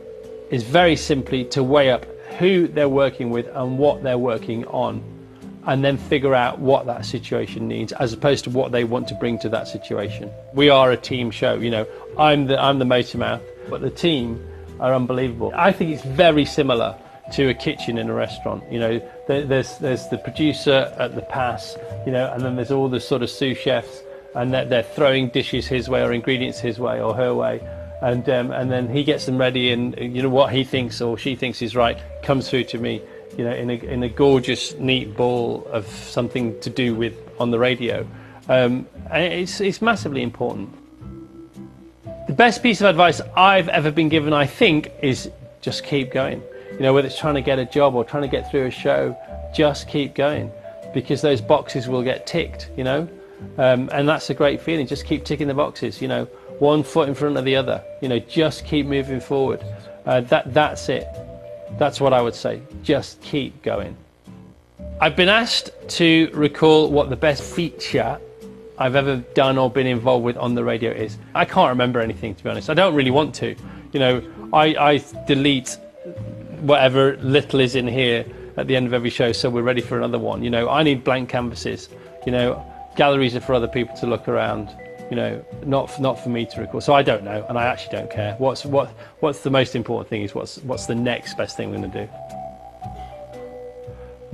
is 0.49 0.63
very 0.63 0.95
simply 0.95 1.43
to 1.45 1.61
weigh 1.61 1.91
up 1.91 2.05
who 2.39 2.67
they're 2.67 2.89
working 2.89 3.29
with 3.29 3.47
and 3.53 3.77
what 3.77 4.03
they're 4.03 4.17
working 4.17 4.65
on 4.65 5.03
and 5.65 5.83
then 5.83 5.97
figure 5.97 6.35
out 6.35 6.59
what 6.59 6.85
that 6.85 7.05
situation 7.05 7.67
needs 7.67 7.91
as 7.93 8.13
opposed 8.13 8.43
to 8.43 8.49
what 8.49 8.71
they 8.71 8.83
want 8.83 9.07
to 9.07 9.15
bring 9.15 9.39
to 9.39 9.49
that 9.49 9.67
situation. 9.67 10.29
We 10.53 10.69
are 10.69 10.91
a 10.91 10.97
team 10.97 11.31
show, 11.31 11.55
you 11.55 11.69
know. 11.69 11.87
I'm 12.17 12.47
the 12.47 12.61
I'm 12.61 12.79
the 12.79 12.85
motor 12.85 13.17
mouth, 13.17 13.41
but 13.69 13.81
the 13.81 13.89
team 13.89 14.45
are 14.79 14.93
unbelievable. 14.93 15.51
I 15.55 15.71
think 15.71 15.91
it's 15.91 16.03
very 16.03 16.45
similar 16.45 16.97
to 17.33 17.49
a 17.49 17.53
kitchen 17.53 17.97
in 17.97 18.09
a 18.09 18.13
restaurant. 18.13 18.63
You 18.71 18.79
know, 18.79 19.09
there's 19.27 19.77
there's 19.77 20.07
the 20.09 20.17
producer 20.17 20.93
at 20.99 21.15
the 21.15 21.21
pass, 21.21 21.77
you 22.05 22.11
know, 22.11 22.31
and 22.33 22.43
then 22.43 22.55
there's 22.55 22.71
all 22.71 22.89
the 22.89 22.99
sort 22.99 23.23
of 23.23 23.29
sous 23.29 23.57
chefs, 23.57 24.03
and 24.35 24.53
they're, 24.53 24.65
they're 24.65 24.83
throwing 24.83 25.29
dishes 25.29 25.65
his 25.65 25.87
way 25.87 26.03
or 26.03 26.11
ingredients 26.11 26.59
his 26.59 26.77
way 26.79 27.01
or 27.01 27.15
her 27.15 27.33
way, 27.33 27.61
and 28.03 28.27
um, 28.29 28.51
and 28.51 28.69
then 28.69 28.89
he 28.89 29.03
gets 29.05 29.25
them 29.25 29.37
ready, 29.37 29.71
and 29.71 29.97
you 29.97 30.21
know 30.21 30.29
what 30.29 30.51
he 30.51 30.65
thinks 30.65 30.99
or 30.99 31.17
she 31.17 31.35
thinks 31.35 31.61
is 31.61 31.73
right 31.73 31.97
comes 32.21 32.49
through 32.49 32.65
to 32.65 32.77
me, 32.77 33.01
you 33.37 33.45
know, 33.45 33.53
in 33.53 33.69
a 33.69 33.73
in 33.75 34.03
a 34.03 34.09
gorgeous 34.09 34.73
neat 34.75 35.15
ball 35.15 35.65
of 35.71 35.87
something 35.87 36.59
to 36.59 36.69
do 36.69 36.93
with 36.93 37.17
on 37.39 37.49
the 37.49 37.57
radio. 37.57 38.05
Um, 38.49 38.87
it's 39.09 39.61
it's 39.61 39.81
massively 39.81 40.21
important. 40.21 40.69
The 42.27 42.33
best 42.33 42.61
piece 42.61 42.81
of 42.81 42.87
advice 42.87 43.21
I've 43.37 43.69
ever 43.69 43.89
been 43.89 44.09
given, 44.09 44.33
I 44.33 44.47
think, 44.47 44.91
is 45.01 45.31
just 45.61 45.85
keep 45.85 46.11
going. 46.11 46.43
You 46.73 46.79
know, 46.79 46.93
whether 46.93 47.07
it's 47.07 47.17
trying 47.17 47.35
to 47.35 47.41
get 47.41 47.57
a 47.57 47.65
job 47.65 47.95
or 47.95 48.03
trying 48.03 48.23
to 48.23 48.29
get 48.29 48.51
through 48.51 48.65
a 48.65 48.71
show, 48.71 49.15
just 49.55 49.87
keep 49.87 50.13
going 50.13 50.51
because 50.93 51.21
those 51.21 51.39
boxes 51.39 51.87
will 51.87 52.03
get 52.03 52.27
ticked, 52.27 52.69
you 52.75 52.83
know. 52.83 53.07
Um, 53.57 53.89
and 53.93 54.09
that's 54.09 54.29
a 54.29 54.33
great 54.33 54.59
feeling. 54.59 54.87
Just 54.87 55.05
keep 55.05 55.23
ticking 55.23 55.47
the 55.47 55.53
boxes, 55.53 56.01
you 56.01 56.07
know, 56.07 56.27
one 56.59 56.83
foot 56.83 57.09
in 57.09 57.15
front 57.15 57.37
of 57.37 57.45
the 57.45 57.55
other. 57.55 57.83
You 58.01 58.09
know, 58.09 58.19
just 58.19 58.65
keep 58.65 58.85
moving 58.85 59.19
forward. 59.19 59.63
Uh, 60.05 60.21
that 60.21 60.53
that's 60.53 60.89
it. 60.89 61.07
That's 61.77 61.99
what 61.99 62.13
I 62.13 62.21
would 62.21 62.35
say. 62.35 62.61
Just 62.83 63.21
keep 63.21 63.61
going. 63.63 63.95
I've 65.01 65.15
been 65.15 65.29
asked 65.29 65.71
to 65.89 66.29
recall 66.33 66.89
what 66.89 67.09
the 67.09 67.15
best 67.15 67.43
feature 67.43 68.19
I've 68.77 68.95
ever 68.95 69.17
done 69.33 69.57
or 69.57 69.69
been 69.69 69.87
involved 69.87 70.25
with 70.25 70.37
on 70.37 70.55
the 70.55 70.63
radio 70.63 70.91
is. 70.91 71.17
I 71.35 71.45
can't 71.45 71.69
remember 71.69 71.99
anything 71.99 72.35
to 72.35 72.43
be 72.43 72.49
honest. 72.49 72.69
I 72.69 72.73
don't 72.73 72.95
really 72.95 73.11
want 73.11 73.35
to. 73.35 73.55
You 73.91 73.99
know, 73.99 74.23
I, 74.51 74.75
I 74.75 75.03
delete 75.27 75.77
whatever 76.61 77.17
little 77.17 77.59
is 77.59 77.75
in 77.75 77.87
here 77.87 78.25
at 78.57 78.67
the 78.67 78.75
end 78.75 78.85
of 78.87 78.93
every 78.93 79.09
show 79.09 79.31
so 79.31 79.49
we're 79.49 79.61
ready 79.61 79.81
for 79.81 79.97
another 79.97 80.19
one. 80.19 80.43
You 80.43 80.49
know, 80.49 80.69
I 80.69 80.83
need 80.83 81.03
blank 81.03 81.29
canvases. 81.29 81.89
You 82.25 82.31
know, 82.31 82.65
galleries 82.95 83.35
are 83.35 83.41
for 83.41 83.53
other 83.53 83.67
people 83.67 83.95
to 83.97 84.07
look 84.07 84.27
around. 84.27 84.69
You 85.09 85.15
know, 85.15 85.45
not 85.65 85.99
not 85.99 86.19
for 86.19 86.29
me 86.29 86.45
to 86.47 86.61
record. 86.61 86.83
So 86.83 86.93
I 86.93 87.03
don't 87.03 87.23
know, 87.23 87.45
and 87.47 87.57
I 87.57 87.65
actually 87.65 87.97
don't 87.97 88.09
care. 88.09 88.35
What's 88.37 88.65
what 88.65 88.89
what's 89.19 89.41
the 89.41 89.49
most 89.49 89.75
important 89.75 90.09
thing 90.09 90.23
is 90.23 90.33
what's 90.33 90.57
what's 90.59 90.85
the 90.85 90.95
next 90.95 91.35
best 91.35 91.57
thing 91.57 91.71
we're 91.71 91.77
going 91.77 91.91
to 91.91 92.05
do. 92.05 92.09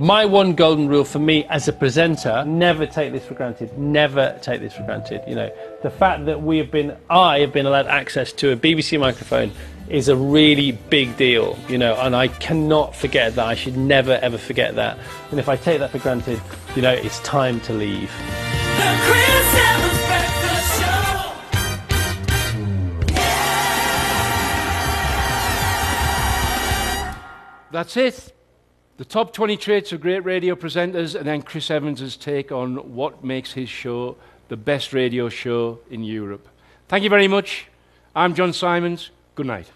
My 0.00 0.24
one 0.24 0.54
golden 0.54 0.88
rule 0.88 1.04
for 1.04 1.18
me 1.18 1.44
as 1.50 1.68
a 1.68 1.74
presenter: 1.74 2.42
never 2.46 2.86
take 2.86 3.12
this 3.12 3.26
for 3.26 3.34
granted. 3.34 3.76
Never 3.78 4.38
take 4.40 4.62
this 4.62 4.72
for 4.72 4.82
granted. 4.84 5.20
You 5.28 5.34
know, 5.34 5.52
the 5.82 5.90
fact 5.90 6.24
that 6.24 6.40
we 6.40 6.56
have 6.56 6.70
been, 6.70 6.96
I 7.10 7.40
have 7.40 7.52
been 7.52 7.66
allowed 7.66 7.86
access 7.86 8.32
to 8.32 8.52
a 8.52 8.56
BBC 8.56 8.98
microphone 8.98 9.52
is 9.90 10.08
a 10.08 10.16
really 10.16 10.72
big 10.72 11.16
deal, 11.18 11.58
you 11.68 11.76
know, 11.76 12.00
and 12.00 12.16
I 12.16 12.28
cannot 12.28 12.96
forget 12.96 13.34
that. 13.34 13.46
I 13.46 13.54
should 13.54 13.76
never 13.76 14.12
ever 14.22 14.38
forget 14.38 14.76
that. 14.76 14.98
And 15.32 15.38
if 15.38 15.50
I 15.50 15.56
take 15.56 15.80
that 15.80 15.90
for 15.90 15.98
granted, 15.98 16.40
you 16.74 16.80
know, 16.80 16.92
it's 16.92 17.20
time 17.20 17.60
to 17.62 17.74
leave. 17.74 18.10
That's 27.70 27.96
it. 27.96 28.34
The 28.96 29.04
top 29.04 29.32
20 29.32 29.56
traits 29.56 29.92
of 29.92 30.00
great 30.00 30.24
radio 30.24 30.54
presenters, 30.54 31.14
and 31.14 31.26
then 31.26 31.42
Chris 31.42 31.70
Evans' 31.70 32.16
take 32.16 32.52
on 32.52 32.94
what 32.94 33.24
makes 33.24 33.52
his 33.52 33.68
show 33.68 34.16
the 34.48 34.56
best 34.56 34.92
radio 34.92 35.28
show 35.28 35.78
in 35.90 36.02
Europe. 36.02 36.48
Thank 36.88 37.04
you 37.04 37.10
very 37.10 37.28
much. 37.28 37.68
I'm 38.14 38.34
John 38.34 38.52
Simons. 38.52 39.10
Good 39.36 39.46
night. 39.46 39.70